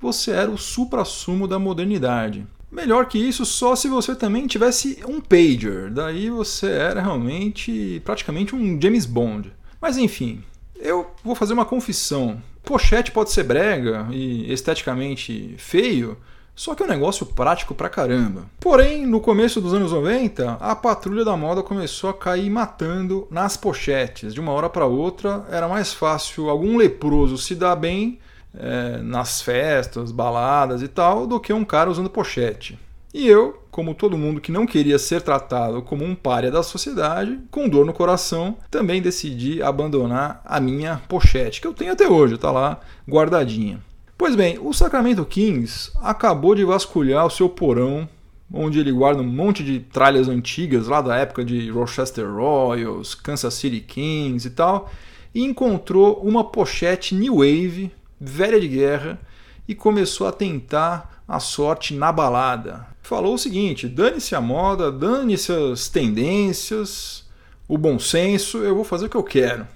você 0.00 0.32
era 0.32 0.50
o 0.50 0.58
supra-sumo 0.58 1.46
da 1.46 1.58
modernidade. 1.58 2.46
Melhor 2.72 3.04
que 3.04 3.18
isso, 3.18 3.44
só 3.44 3.76
se 3.76 3.86
você 3.86 4.16
também 4.16 4.46
tivesse 4.46 4.98
um 5.06 5.20
pager. 5.20 5.90
Daí 5.90 6.30
você 6.30 6.70
era 6.70 7.02
realmente 7.02 8.00
praticamente 8.02 8.56
um 8.56 8.80
James 8.80 9.04
Bond. 9.04 9.52
Mas 9.78 9.98
enfim, 9.98 10.42
eu 10.74 11.10
vou 11.22 11.34
fazer 11.34 11.52
uma 11.52 11.66
confissão. 11.66 12.42
Pochete 12.64 13.12
pode 13.12 13.30
ser 13.30 13.42
brega 13.42 14.06
e 14.10 14.50
esteticamente 14.50 15.54
feio, 15.58 16.16
só 16.54 16.74
que 16.74 16.82
é 16.82 16.86
um 16.86 16.88
negócio 16.88 17.26
prático 17.26 17.74
pra 17.74 17.90
caramba. 17.90 18.46
Porém, 18.58 19.04
no 19.04 19.20
começo 19.20 19.60
dos 19.60 19.74
anos 19.74 19.92
90, 19.92 20.52
a 20.58 20.74
patrulha 20.74 21.26
da 21.26 21.36
moda 21.36 21.62
começou 21.62 22.08
a 22.08 22.14
cair 22.14 22.48
matando 22.48 23.28
nas 23.30 23.54
pochetes. 23.54 24.32
De 24.32 24.40
uma 24.40 24.52
hora 24.52 24.70
para 24.70 24.86
outra, 24.86 25.44
era 25.50 25.68
mais 25.68 25.92
fácil 25.92 26.48
algum 26.48 26.78
leproso 26.78 27.36
se 27.36 27.54
dar 27.54 27.76
bem 27.76 28.18
é, 28.54 28.98
nas 28.98 29.42
festas, 29.42 30.12
baladas 30.12 30.82
e 30.82 30.88
tal, 30.88 31.26
do 31.26 31.40
que 31.40 31.52
um 31.52 31.64
cara 31.64 31.90
usando 31.90 32.10
pochete. 32.10 32.78
E 33.14 33.28
eu, 33.28 33.62
como 33.70 33.94
todo 33.94 34.16
mundo 34.16 34.40
que 34.40 34.50
não 34.50 34.66
queria 34.66 34.98
ser 34.98 35.20
tratado 35.20 35.82
como 35.82 36.02
um 36.02 36.14
párea 36.14 36.50
da 36.50 36.62
sociedade, 36.62 37.38
com 37.50 37.68
dor 37.68 37.84
no 37.84 37.92
coração, 37.92 38.56
também 38.70 39.02
decidi 39.02 39.62
abandonar 39.62 40.40
a 40.44 40.58
minha 40.58 41.02
pochete, 41.08 41.60
que 41.60 41.66
eu 41.66 41.74
tenho 41.74 41.92
até 41.92 42.08
hoje, 42.08 42.34
está 42.36 42.50
lá 42.50 42.80
guardadinha. 43.06 43.80
Pois 44.16 44.34
bem, 44.34 44.58
o 44.58 44.72
Sacramento 44.72 45.26
Kings 45.26 45.90
acabou 46.00 46.54
de 46.54 46.64
vasculhar 46.64 47.26
o 47.26 47.30
seu 47.30 47.50
porão, 47.50 48.08
onde 48.52 48.78
ele 48.78 48.92
guarda 48.92 49.20
um 49.20 49.26
monte 49.26 49.62
de 49.62 49.80
tralhas 49.80 50.28
antigas 50.28 50.86
lá 50.86 51.02
da 51.02 51.16
época 51.16 51.44
de 51.44 51.70
Rochester 51.70 52.30
Royals, 52.30 53.14
Kansas 53.14 53.54
City 53.54 53.80
Kings 53.80 54.46
e 54.46 54.50
tal, 54.50 54.90
e 55.34 55.42
encontrou 55.42 56.20
uma 56.22 56.44
pochete 56.44 57.14
New 57.14 57.36
Wave 57.36 57.90
velha 58.22 58.60
de 58.60 58.68
guerra, 58.68 59.18
e 59.66 59.74
começou 59.74 60.26
a 60.26 60.32
tentar 60.32 61.22
a 61.26 61.40
sorte 61.40 61.94
na 61.94 62.12
balada. 62.12 62.86
Falou 63.02 63.34
o 63.34 63.38
seguinte: 63.38 63.88
dane-se 63.88 64.34
a 64.34 64.40
moda, 64.40 64.92
dane-se 64.92 65.52
as 65.52 65.88
tendências, 65.88 67.24
o 67.66 67.76
bom 67.76 67.98
senso, 67.98 68.58
eu 68.58 68.74
vou 68.74 68.84
fazer 68.84 69.06
o 69.06 69.08
que 69.08 69.16
eu 69.16 69.22
quero. 69.22 69.66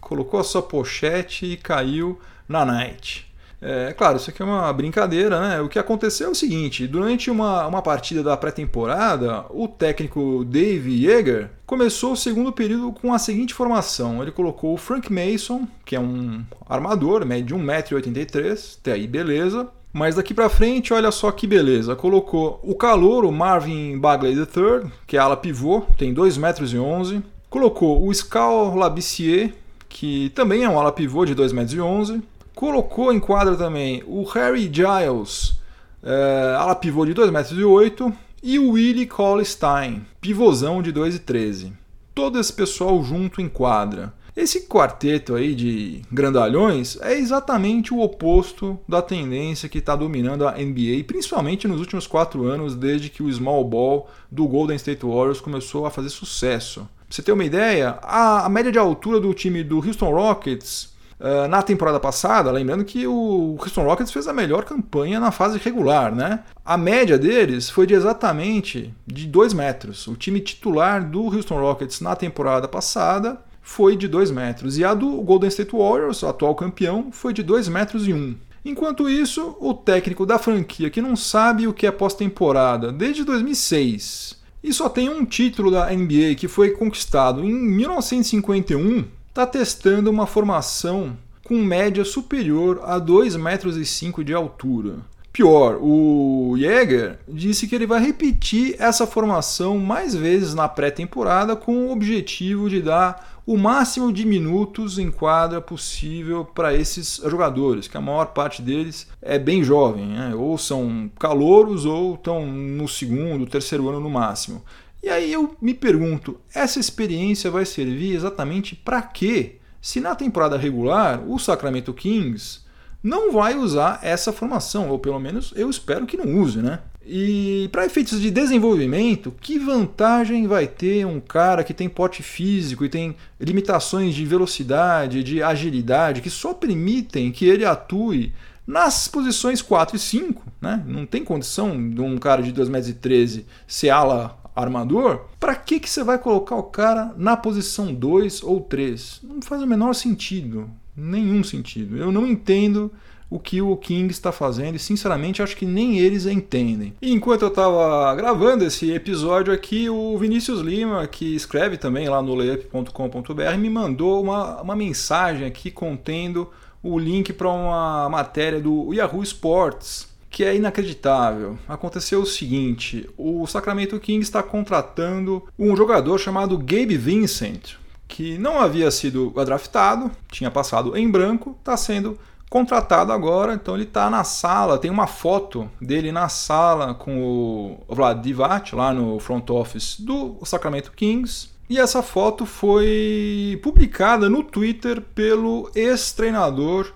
Colocou 0.00 0.38
a 0.38 0.44
sua 0.44 0.62
pochete 0.62 1.46
e 1.46 1.56
caiu 1.56 2.20
na 2.48 2.64
night. 2.64 3.26
É 3.60 3.92
claro, 3.94 4.18
isso 4.18 4.28
aqui 4.28 4.42
é 4.42 4.44
uma 4.44 4.70
brincadeira, 4.72 5.40
né? 5.40 5.60
O 5.60 5.68
que 5.68 5.78
aconteceu 5.78 6.28
é 6.28 6.30
o 6.30 6.34
seguinte: 6.34 6.86
durante 6.86 7.30
uma, 7.30 7.66
uma 7.66 7.80
partida 7.80 8.22
da 8.22 8.36
pré-temporada, 8.36 9.46
o 9.50 9.66
técnico 9.66 10.44
Dave 10.44 11.04
Yeager 11.04 11.50
começou 11.66 12.12
o 12.12 12.16
segundo 12.16 12.52
período 12.52 12.92
com 12.92 13.14
a 13.14 13.18
seguinte 13.18 13.54
formação: 13.54 14.22
ele 14.22 14.30
colocou 14.30 14.74
o 14.74 14.76
Frank 14.76 15.10
Mason, 15.10 15.66
que 15.84 15.96
é 15.96 16.00
um 16.00 16.44
armador, 16.68 17.24
mede 17.24 17.54
1,83m, 17.54 18.78
até 18.80 18.92
aí 18.92 19.06
beleza. 19.06 19.68
Mas 19.92 20.16
daqui 20.16 20.34
para 20.34 20.50
frente, 20.50 20.92
olha 20.92 21.10
só 21.10 21.30
que 21.32 21.46
beleza. 21.46 21.96
Colocou 21.96 22.60
o 22.62 22.74
calor, 22.74 23.24
o 23.24 23.32
Marvin 23.32 23.98
Bagley 23.98 24.34
III, 24.34 24.90
que 25.06 25.16
é 25.16 25.20
ala 25.20 25.38
pivô, 25.38 25.84
tem 25.96 26.14
2,11m. 26.14 27.22
Colocou 27.48 28.06
o 28.06 28.12
Scal 28.12 28.76
Labissier, 28.76 29.54
que 29.88 30.28
também 30.34 30.64
é 30.64 30.68
um 30.68 30.78
ala 30.78 30.92
pivô 30.92 31.24
de 31.24 31.34
2,11m 31.34 32.22
colocou 32.56 33.12
em 33.12 33.20
quadra 33.20 33.54
também 33.54 34.02
o 34.06 34.24
Harry 34.24 34.62
Giles, 34.72 35.60
é, 36.02 36.56
ala 36.58 36.74
pivô 36.74 37.04
de 37.04 37.14
2,8 37.14 37.30
metros, 37.30 38.14
e 38.42 38.58
o 38.58 38.70
Willie 38.70 39.06
Cole-Stein, 39.06 40.06
pivôzão 40.20 40.80
de 40.80 40.90
2,13. 40.90 41.72
Todo 42.14 42.40
esse 42.40 42.52
pessoal 42.52 43.04
junto 43.04 43.42
em 43.42 43.48
quadra. 43.48 44.14
Esse 44.34 44.66
quarteto 44.66 45.34
aí 45.34 45.54
de 45.54 46.02
grandalhões 46.10 46.98
é 47.02 47.18
exatamente 47.18 47.92
o 47.92 48.00
oposto 48.00 48.78
da 48.88 49.02
tendência 49.02 49.68
que 49.68 49.78
está 49.78 49.94
dominando 49.94 50.48
a 50.48 50.52
NBA, 50.52 51.04
principalmente 51.06 51.68
nos 51.68 51.80
últimos 51.80 52.06
quatro 52.06 52.44
anos, 52.44 52.74
desde 52.74 53.10
que 53.10 53.22
o 53.22 53.32
small 53.32 53.64
ball 53.64 54.08
do 54.30 54.46
Golden 54.46 54.76
State 54.76 55.04
Warriors 55.04 55.40
começou 55.40 55.84
a 55.84 55.90
fazer 55.90 56.08
sucesso. 56.08 56.80
Pra 56.80 56.88
você 57.10 57.22
ter 57.22 57.32
uma 57.32 57.44
ideia, 57.44 57.98
a 58.02 58.48
média 58.48 58.72
de 58.72 58.78
altura 58.78 59.20
do 59.20 59.34
time 59.34 59.62
do 59.62 59.76
Houston 59.76 60.10
Rockets 60.10 60.95
Uh, 61.18 61.48
na 61.48 61.62
temporada 61.62 61.98
passada, 61.98 62.50
lembrando 62.50 62.84
que 62.84 63.06
o 63.06 63.56
Houston 63.58 63.84
Rockets 63.84 64.12
fez 64.12 64.28
a 64.28 64.34
melhor 64.34 64.64
campanha 64.64 65.18
na 65.18 65.30
fase 65.30 65.58
regular, 65.58 66.14
né? 66.14 66.40
A 66.64 66.76
média 66.76 67.18
deles 67.18 67.70
foi 67.70 67.86
de 67.86 67.94
exatamente 67.94 68.94
de 69.06 69.26
2 69.26 69.54
metros. 69.54 70.06
O 70.06 70.14
time 70.14 70.40
titular 70.40 71.02
do 71.02 71.24
Houston 71.24 71.58
Rockets 71.58 72.02
na 72.02 72.14
temporada 72.14 72.68
passada 72.68 73.38
foi 73.62 73.96
de 73.96 74.06
2 74.06 74.30
metros. 74.30 74.76
E 74.76 74.84
a 74.84 74.92
do 74.92 75.10
Golden 75.22 75.48
State 75.48 75.74
Warriors, 75.74 76.22
o 76.22 76.28
atual 76.28 76.54
campeão, 76.54 77.10
foi 77.10 77.32
de 77.32 77.42
2 77.42 77.68
metros 77.68 78.06
e 78.06 78.12
1. 78.12 78.16
Um. 78.16 78.36
Enquanto 78.62 79.08
isso, 79.08 79.56
o 79.58 79.72
técnico 79.72 80.26
da 80.26 80.38
franquia, 80.38 80.90
que 80.90 81.00
não 81.00 81.16
sabe 81.16 81.66
o 81.66 81.72
que 81.72 81.86
é 81.86 81.90
pós-temporada 81.90 82.92
desde 82.92 83.24
2006 83.24 84.36
e 84.66 84.72
só 84.72 84.88
tem 84.88 85.08
um 85.08 85.24
título 85.24 85.70
da 85.70 85.88
NBA 85.90 86.34
que 86.36 86.48
foi 86.48 86.70
conquistado 86.70 87.44
em 87.44 87.52
1951, 87.52 89.04
está 89.36 89.46
testando 89.46 90.10
uma 90.10 90.26
formação 90.26 91.14
com 91.44 91.56
média 91.56 92.06
superior 92.06 92.80
a 92.84 92.98
2,5 92.98 93.38
metros 93.38 94.24
de 94.24 94.32
altura. 94.32 94.94
Pior, 95.30 95.76
o 95.78 96.54
Jäger 96.56 97.18
disse 97.28 97.68
que 97.68 97.74
ele 97.74 97.86
vai 97.86 98.00
repetir 98.00 98.74
essa 98.78 99.06
formação 99.06 99.76
mais 99.76 100.14
vezes 100.14 100.54
na 100.54 100.66
pré-temporada 100.66 101.54
com 101.54 101.88
o 101.88 101.92
objetivo 101.92 102.70
de 102.70 102.80
dar 102.80 103.42
o 103.46 103.58
máximo 103.58 104.10
de 104.10 104.24
minutos 104.24 104.98
em 104.98 105.10
quadra 105.10 105.60
possível 105.60 106.42
para 106.42 106.74
esses 106.74 107.20
jogadores, 107.26 107.86
que 107.86 107.98
a 107.98 108.00
maior 108.00 108.28
parte 108.28 108.62
deles 108.62 109.06
é 109.20 109.38
bem 109.38 109.62
jovem, 109.62 110.06
né? 110.06 110.34
ou 110.34 110.56
são 110.56 111.10
calouros 111.18 111.84
ou 111.84 112.14
estão 112.14 112.46
no 112.46 112.88
segundo, 112.88 113.46
terceiro 113.46 113.86
ano 113.90 114.00
no 114.00 114.08
máximo. 114.08 114.62
E 115.06 115.08
aí 115.08 115.32
eu 115.32 115.56
me 115.62 115.72
pergunto, 115.72 116.40
essa 116.52 116.80
experiência 116.80 117.48
vai 117.48 117.64
servir 117.64 118.16
exatamente 118.16 118.74
para 118.74 119.00
quê? 119.00 119.54
Se 119.80 120.00
na 120.00 120.16
temporada 120.16 120.58
regular 120.58 121.22
o 121.24 121.38
Sacramento 121.38 121.94
Kings 121.94 122.62
não 123.00 123.30
vai 123.30 123.54
usar 123.54 124.00
essa 124.02 124.32
formação, 124.32 124.90
ou 124.90 124.98
pelo 124.98 125.20
menos 125.20 125.54
eu 125.54 125.70
espero 125.70 126.06
que 126.06 126.16
não 126.16 126.40
use, 126.40 126.58
né? 126.58 126.80
E 127.06 127.68
para 127.70 127.86
efeitos 127.86 128.20
de 128.20 128.32
desenvolvimento, 128.32 129.32
que 129.40 129.60
vantagem 129.60 130.48
vai 130.48 130.66
ter 130.66 131.06
um 131.06 131.20
cara 131.20 131.62
que 131.62 131.72
tem 131.72 131.88
pote 131.88 132.20
físico 132.20 132.84
e 132.84 132.88
tem 132.88 133.14
limitações 133.38 134.12
de 134.12 134.24
velocidade, 134.24 135.22
de 135.22 135.40
agilidade, 135.40 136.20
que 136.20 136.30
só 136.30 136.52
permitem 136.52 137.30
que 137.30 137.44
ele 137.44 137.64
atue 137.64 138.32
nas 138.66 139.06
posições 139.06 139.62
4 139.62 139.94
e 139.94 140.00
5? 140.00 140.42
Né? 140.60 140.82
Não 140.84 141.06
tem 141.06 141.22
condição 141.22 141.90
de 141.90 142.00
um 142.00 142.18
cara 142.18 142.42
de 142.42 142.52
2,13m 142.52 143.44
ser 143.68 143.90
ala 143.90 144.36
armador? 144.56 145.26
Para 145.38 145.54
que, 145.54 145.78
que 145.78 145.88
você 145.88 146.02
vai 146.02 146.18
colocar 146.18 146.56
o 146.56 146.62
cara 146.64 147.12
na 147.16 147.36
posição 147.36 147.92
2 147.92 148.42
ou 148.42 148.60
3? 148.60 149.20
Não 149.22 149.42
faz 149.42 149.62
o 149.62 149.66
menor 149.66 149.94
sentido. 149.94 150.68
Nenhum 150.96 151.44
sentido. 151.44 151.98
Eu 151.98 152.10
não 152.10 152.26
entendo 152.26 152.90
o 153.28 153.38
que 153.38 153.60
o 153.60 153.76
King 153.76 154.10
está 154.10 154.30
fazendo 154.30 154.76
e 154.76 154.78
sinceramente 154.78 155.42
acho 155.42 155.56
que 155.56 155.66
nem 155.66 155.98
eles 155.98 156.26
entendem. 156.26 156.94
Enquanto 157.02 157.42
eu 157.42 157.48
estava 157.48 158.14
gravando 158.14 158.64
esse 158.64 158.92
episódio 158.92 159.52
aqui, 159.52 159.90
o 159.90 160.16
Vinícius 160.16 160.60
Lima, 160.60 161.06
que 161.06 161.34
escreve 161.34 161.76
também 161.76 162.08
lá 162.08 162.22
no 162.22 162.34
layup.com.br, 162.34 163.58
me 163.58 163.68
mandou 163.68 164.22
uma, 164.22 164.62
uma 164.62 164.76
mensagem 164.76 165.46
aqui 165.46 165.70
contendo 165.70 166.48
o 166.82 166.98
link 166.98 167.32
para 167.32 167.48
uma 167.48 168.08
matéria 168.08 168.60
do 168.60 168.94
Yahoo 168.94 169.22
Sports 169.22 170.15
que 170.36 170.44
é 170.44 170.54
inacreditável. 170.54 171.58
Aconteceu 171.66 172.20
o 172.20 172.26
seguinte: 172.26 173.08
o 173.16 173.46
Sacramento 173.46 173.98
King 173.98 174.22
está 174.22 174.42
contratando 174.42 175.42
um 175.58 175.74
jogador 175.74 176.18
chamado 176.18 176.58
Gabe 176.58 176.94
Vincent, 176.98 177.76
que 178.06 178.36
não 178.36 178.60
havia 178.60 178.90
sido 178.90 179.32
draftado, 179.46 180.10
tinha 180.30 180.50
passado 180.50 180.94
em 180.94 181.10
branco, 181.10 181.56
está 181.58 181.74
sendo 181.74 182.18
contratado 182.50 183.12
agora, 183.12 183.54
então 183.54 183.74
ele 183.74 183.84
está 183.84 184.10
na 184.10 184.24
sala, 184.24 184.76
tem 184.76 184.90
uma 184.90 185.06
foto 185.06 185.70
dele 185.80 186.12
na 186.12 186.28
sala 186.28 186.92
com 186.92 187.78
o 187.88 187.94
Vlad 187.94 188.22
Divac 188.22 188.74
lá 188.74 188.92
no 188.92 189.18
front 189.18 189.48
office 189.48 189.98
do 189.98 190.36
Sacramento 190.44 190.92
Kings. 190.92 191.48
E 191.66 191.78
essa 191.78 192.02
foto 192.02 192.44
foi 192.44 193.58
publicada 193.62 194.28
no 194.28 194.42
Twitter 194.42 195.00
pelo 195.00 195.70
ex-treinador 195.74 196.92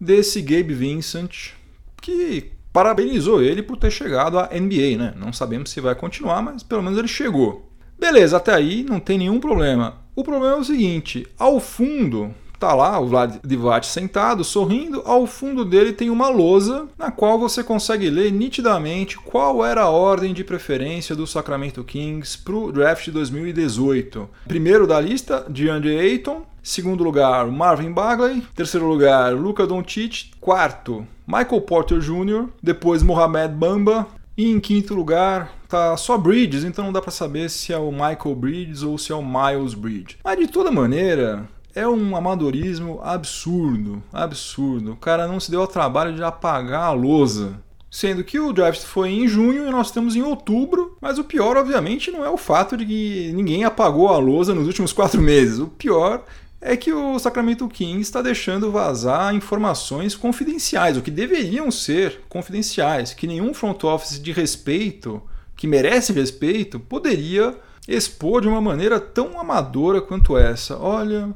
desse 0.00 0.40
Gabe 0.40 0.72
Vincent, 0.74 1.54
que 2.00 2.54
parabenizou 2.74 3.40
ele 3.40 3.62
por 3.62 3.76
ter 3.76 3.92
chegado 3.92 4.36
à 4.36 4.50
NBA, 4.52 4.98
né? 4.98 5.14
Não 5.16 5.32
sabemos 5.32 5.70
se 5.70 5.80
vai 5.80 5.94
continuar, 5.94 6.42
mas 6.42 6.64
pelo 6.64 6.82
menos 6.82 6.98
ele 6.98 7.06
chegou. 7.06 7.70
Beleza, 7.96 8.36
até 8.36 8.52
aí 8.52 8.82
não 8.82 8.98
tem 8.98 9.16
nenhum 9.16 9.38
problema. 9.38 10.02
O 10.16 10.24
problema 10.24 10.56
é 10.56 10.58
o 10.58 10.64
seguinte: 10.64 11.24
ao 11.38 11.60
fundo 11.60 12.34
Tá 12.58 12.72
lá 12.72 12.98
o 12.98 13.08
Vlad 13.08 13.36
Divac 13.44 13.84
sentado, 13.84 14.42
sorrindo. 14.42 15.02
Ao 15.04 15.26
fundo 15.26 15.66
dele 15.66 15.92
tem 15.92 16.08
uma 16.08 16.30
lousa 16.30 16.88
na 16.96 17.10
qual 17.10 17.38
você 17.38 17.62
consegue 17.62 18.08
ler 18.08 18.32
nitidamente 18.32 19.18
qual 19.18 19.62
era 19.62 19.82
a 19.82 19.90
ordem 19.90 20.32
de 20.32 20.42
preferência 20.42 21.14
do 21.14 21.26
Sacramento 21.26 21.84
Kings 21.84 22.38
para 22.38 22.54
o 22.54 22.72
draft 22.72 23.04
de 23.04 23.10
2018. 23.10 24.28
Primeiro 24.48 24.86
da 24.86 24.98
lista, 24.98 25.44
DeAndre 25.46 25.98
Ayton. 25.98 26.46
Segundo 26.62 27.04
lugar, 27.04 27.46
Marvin 27.48 27.92
Bagley. 27.92 28.42
Terceiro 28.56 28.86
lugar, 28.86 29.34
Luca 29.34 29.66
Doncic. 29.66 30.30
Quarto, 30.40 31.06
Michael 31.26 31.60
Porter 31.62 31.98
Jr. 31.98 32.48
Depois, 32.62 33.02
Mohamed 33.02 33.54
Bamba. 33.54 34.06
E 34.36 34.50
em 34.50 34.58
quinto 34.58 34.94
lugar, 34.94 35.52
tá 35.68 35.96
só 35.96 36.18
Bridges, 36.18 36.64
então 36.64 36.86
não 36.86 36.92
dá 36.92 37.00
para 37.00 37.12
saber 37.12 37.48
se 37.48 37.72
é 37.72 37.78
o 37.78 37.92
Michael 37.92 38.34
Bridges 38.34 38.82
ou 38.82 38.98
se 38.98 39.12
é 39.12 39.14
o 39.14 39.22
Miles 39.22 39.74
Bridges. 39.74 40.16
Mas 40.24 40.38
de 40.38 40.48
toda 40.48 40.72
maneira, 40.72 41.48
é 41.74 41.86
um 41.86 42.16
amadorismo 42.16 43.00
absurdo, 43.02 44.02
absurdo. 44.12 44.92
O 44.92 44.96
cara 44.96 45.26
não 45.26 45.38
se 45.38 45.50
deu 45.50 45.60
ao 45.60 45.66
trabalho 45.66 46.14
de 46.14 46.22
apagar 46.22 46.82
a 46.82 46.92
lousa. 46.92 47.60
Sendo 47.90 48.24
que 48.24 48.40
o 48.40 48.52
draft 48.52 48.82
foi 48.82 49.10
em 49.10 49.28
junho 49.28 49.68
e 49.68 49.70
nós 49.70 49.86
estamos 49.86 50.16
em 50.16 50.22
outubro, 50.22 50.96
mas 51.00 51.16
o 51.16 51.22
pior, 51.22 51.56
obviamente, 51.56 52.10
não 52.10 52.24
é 52.24 52.28
o 52.28 52.36
fato 52.36 52.76
de 52.76 52.84
que 52.84 53.32
ninguém 53.32 53.62
apagou 53.62 54.08
a 54.08 54.18
lousa 54.18 54.52
nos 54.52 54.66
últimos 54.66 54.92
quatro 54.92 55.22
meses. 55.22 55.60
O 55.60 55.68
pior 55.68 56.24
é 56.66 56.78
que 56.78 56.90
o 56.90 57.18
Sacramento 57.18 57.68
Kings 57.68 58.00
está 58.00 58.22
deixando 58.22 58.72
vazar 58.72 59.34
informações 59.34 60.16
confidenciais, 60.16 60.96
o 60.96 61.02
que 61.02 61.10
deveriam 61.10 61.70
ser 61.70 62.22
confidenciais, 62.26 63.12
que 63.12 63.26
nenhum 63.26 63.52
front 63.52 63.84
office 63.84 64.18
de 64.18 64.32
respeito, 64.32 65.22
que 65.54 65.66
merece 65.66 66.10
respeito, 66.14 66.80
poderia 66.80 67.54
expor 67.86 68.40
de 68.40 68.48
uma 68.48 68.62
maneira 68.62 68.98
tão 68.98 69.38
amadora 69.38 70.00
quanto 70.00 70.38
essa. 70.38 70.78
Olha, 70.78 71.34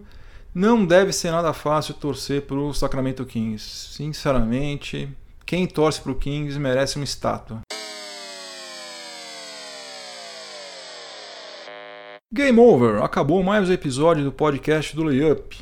não 0.54 0.86
deve 0.86 1.12
ser 1.12 1.30
nada 1.30 1.52
fácil 1.52 1.92
torcer 1.92 2.42
para 2.42 2.56
o 2.56 2.72
Sacramento 2.72 3.26
Kings. 3.26 3.92
Sinceramente, 3.92 5.10
quem 5.44 5.66
torce 5.66 6.00
para 6.00 6.12
o 6.12 6.14
Kings 6.14 6.58
merece 6.58 6.96
uma 6.96 7.04
estátua. 7.04 7.60
Game 12.30 12.60
over! 12.60 13.02
Acabou 13.02 13.42
mais 13.42 13.70
um 13.70 13.72
episódio 13.72 14.22
do 14.22 14.30
podcast 14.30 14.94
do 14.94 15.02
Layup. 15.02 15.58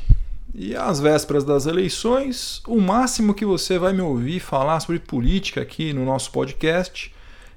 E 0.53 0.75
às 0.75 0.99
vésperas 0.99 1.45
das 1.45 1.65
eleições, 1.65 2.61
o 2.67 2.81
máximo 2.81 3.33
que 3.33 3.45
você 3.45 3.79
vai 3.79 3.93
me 3.93 4.01
ouvir 4.01 4.41
falar 4.41 4.77
sobre 4.81 4.99
política 4.99 5.61
aqui 5.61 5.93
no 5.93 6.03
nosso 6.03 6.29
podcast 6.29 7.15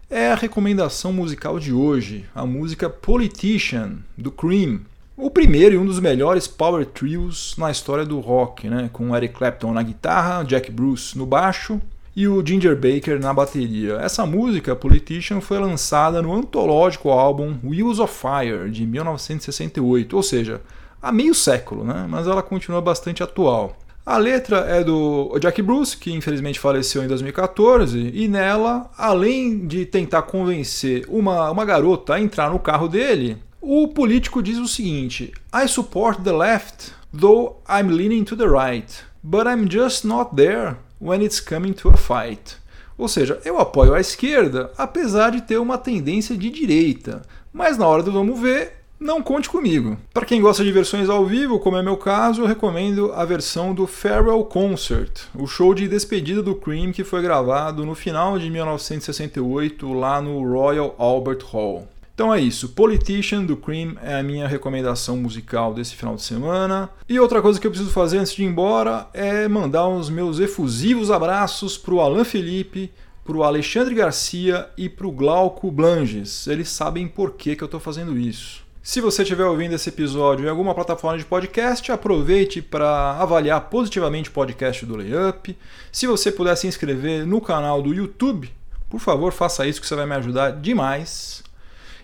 é 0.09 0.31
a 0.31 0.37
recomendação 0.37 1.13
musical 1.13 1.59
de 1.59 1.73
hoje, 1.73 2.25
a 2.33 2.47
música 2.47 2.89
Politician, 2.89 3.97
do 4.17 4.31
Cream, 4.31 4.83
o 5.17 5.29
primeiro 5.29 5.75
e 5.75 5.79
um 5.79 5.85
dos 5.85 5.99
melhores 5.99 6.47
power 6.47 6.87
trios 6.87 7.57
na 7.59 7.69
história 7.69 8.05
do 8.05 8.21
rock, 8.21 8.71
né? 8.71 8.91
com 8.93 9.17
Eric 9.17 9.35
Clapton 9.35 9.73
na 9.73 9.83
guitarra, 9.83 10.45
Jack 10.45 10.71
Bruce 10.71 11.19
no 11.19 11.27
baixo 11.27 11.83
e 12.21 12.29
o 12.29 12.45
Ginger 12.47 12.77
Baker 12.77 13.19
na 13.19 13.33
bateria. 13.33 13.95
Essa 13.95 14.27
música, 14.27 14.77
Politician, 14.77 15.41
foi 15.41 15.59
lançada 15.59 16.21
no 16.21 16.35
antológico 16.35 17.09
álbum 17.09 17.57
Wheels 17.65 17.99
of 17.99 18.15
Fire 18.15 18.69
de 18.71 18.87
1968, 18.87 20.15
ou 20.15 20.23
seja, 20.23 20.61
há 21.01 21.11
meio 21.11 21.35
século, 21.35 21.83
né? 21.83 22.07
mas 22.07 22.27
ela 22.27 22.43
continua 22.43 22.83
bastante 22.83 23.23
atual. 23.23 23.75
A 24.05 24.19
letra 24.19 24.59
é 24.69 24.85
do 24.85 25.35
Jack 25.41 25.63
Bruce, 25.63 25.97
que 25.97 26.13
infelizmente 26.13 26.61
faleceu 26.61 27.03
em 27.03 27.09
2014, 27.09 28.11
e 28.13 28.29
nela, 28.29 28.91
além 28.99 29.67
de 29.67 29.87
tentar 29.87 30.21
convencer 30.21 31.07
uma, 31.09 31.51
uma 31.51 31.65
garota 31.65 32.17
a 32.17 32.21
entrar 32.21 32.51
no 32.51 32.59
carro 32.59 32.87
dele, 32.87 33.39
o 33.63 33.89
político 33.89 34.43
diz 34.43 34.59
o 34.59 34.69
seguinte: 34.69 35.33
I 35.55 35.67
support 35.67 36.23
the 36.23 36.33
left, 36.33 36.93
though 37.19 37.57
I'm 37.67 37.89
leaning 37.89 38.25
to 38.25 38.37
the 38.37 38.47
right. 38.47 39.09
but 39.23 39.47
I'm 39.47 39.69
just 39.69 40.05
not 40.05 40.37
there 40.37 40.77
when 41.01 41.23
it's 41.23 41.41
coming 41.41 41.73
to 41.73 41.89
a 41.89 41.97
fight. 41.97 42.57
Ou 42.99 43.09
seja, 43.09 43.41
eu 43.45 43.59
apoio 43.59 43.95
a 43.95 44.01
esquerda, 44.01 44.71
apesar 44.77 45.31
de 45.31 45.41
ter 45.41 45.57
uma 45.57 45.79
tendência 45.79 46.37
de 46.37 46.51
direita. 46.51 47.23
Mas 47.53 47.79
na 47.79 47.87
hora 47.87 48.03
do 48.03 48.13
vamos 48.13 48.39
ver, 48.39 48.81
não 49.01 49.23
conte 49.23 49.49
comigo. 49.49 49.97
Para 50.13 50.27
quem 50.27 50.43
gosta 50.43 50.63
de 50.63 50.71
versões 50.71 51.09
ao 51.09 51.25
vivo, 51.25 51.59
como 51.59 51.79
é 51.79 51.83
meu 51.83 51.97
caso, 51.97 52.43
eu 52.43 52.47
recomendo 52.47 53.11
a 53.15 53.25
versão 53.25 53.73
do 53.73 53.87
Farewell 53.87 54.45
Concert, 54.45 55.23
o 55.35 55.47
show 55.47 55.73
de 55.75 55.89
despedida 55.89 56.43
do 56.43 56.55
Cream 56.55 56.93
que 56.93 57.03
foi 57.03 57.23
gravado 57.23 57.87
no 57.87 57.95
final 57.95 58.39
de 58.39 58.51
1968 58.51 59.91
lá 59.95 60.21
no 60.21 60.47
Royal 60.47 60.95
Albert 60.99 61.47
Hall. 61.51 61.89
Então 62.21 62.35
é 62.35 62.39
isso, 62.39 62.69
Politician 62.69 63.45
do 63.45 63.57
Cream 63.57 63.97
é 64.03 64.21
a 64.21 64.23
minha 64.23 64.47
recomendação 64.47 65.17
musical 65.17 65.73
desse 65.73 65.97
final 65.97 66.17
de 66.17 66.23
semana. 66.23 66.91
E 67.09 67.19
outra 67.19 67.41
coisa 67.41 67.59
que 67.59 67.67
eu 67.67 67.71
preciso 67.71 67.91
fazer 67.91 68.19
antes 68.19 68.35
de 68.35 68.43
ir 68.43 68.47
embora 68.47 69.09
é 69.15 69.49
mandar 69.49 69.89
os 69.89 70.11
meus 70.11 70.39
efusivos 70.39 71.11
abraços 71.11 71.79
para 71.79 71.95
o 71.95 72.01
Alan 72.03 72.23
Felipe, 72.23 72.93
para 73.25 73.35
o 73.35 73.43
Alexandre 73.43 73.95
Garcia 73.95 74.69
e 74.77 74.87
para 74.87 75.07
o 75.07 75.11
Glauco 75.11 75.71
Blanges. 75.71 76.47
Eles 76.47 76.69
sabem 76.69 77.09
por 77.09 77.31
que, 77.37 77.57
que 77.57 77.65
eu 77.65 77.65
estou 77.65 77.81
fazendo 77.81 78.15
isso. 78.19 78.63
Se 78.83 79.01
você 79.01 79.23
estiver 79.23 79.47
ouvindo 79.47 79.75
esse 79.75 79.89
episódio 79.89 80.45
em 80.45 80.51
alguma 80.51 80.75
plataforma 80.75 81.17
de 81.17 81.25
podcast, 81.25 81.91
aproveite 81.91 82.61
para 82.61 83.13
avaliar 83.13 83.63
positivamente 83.71 84.29
o 84.29 84.33
podcast 84.33 84.85
do 84.85 84.95
Layup. 84.95 85.57
Se 85.91 86.07
você 86.07 86.31
puder 86.31 86.55
se 86.55 86.67
inscrever 86.67 87.27
no 87.27 87.41
canal 87.41 87.81
do 87.81 87.95
YouTube, 87.95 88.53
por 88.91 89.01
favor, 89.01 89.33
faça 89.33 89.67
isso 89.67 89.81
que 89.81 89.87
você 89.87 89.95
vai 89.95 90.05
me 90.05 90.17
ajudar 90.17 90.51
demais. 90.51 91.49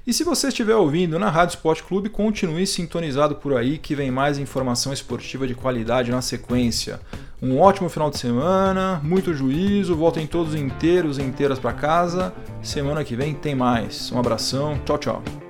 E 0.07 0.13
se 0.13 0.23
você 0.23 0.49
estiver 0.49 0.77
ouvindo 0.77 1.19
na 1.19 1.29
Rádio 1.29 1.57
Sport 1.57 1.83
Clube, 1.83 2.09
continue 2.09 2.65
sintonizado 2.65 3.35
por 3.35 3.57
aí 3.57 3.77
que 3.77 3.97
vem 3.97 4.09
mais 4.09 4.39
informação 4.39 4.93
esportiva 4.93 5.49
de 5.49 5.55
qualidade 5.57 6.13
na 6.13 6.23
sequência. 6.23 7.01
Um 7.43 7.59
ótimo 7.59 7.89
final 7.89 8.09
de 8.09 8.19
semana, 8.19 9.01
muito 9.03 9.35
juízo, 9.35 9.97
voltem 9.97 10.25
todos 10.25 10.55
inteiros 10.55 11.19
e 11.19 11.23
inteiras 11.23 11.59
para 11.59 11.73
casa. 11.73 12.33
Semana 12.63 13.03
que 13.03 13.17
vem 13.17 13.35
tem 13.35 13.57
mais. 13.57 14.13
Um 14.13 14.21
abração, 14.21 14.81
tchau, 14.85 14.97
tchau. 14.97 15.46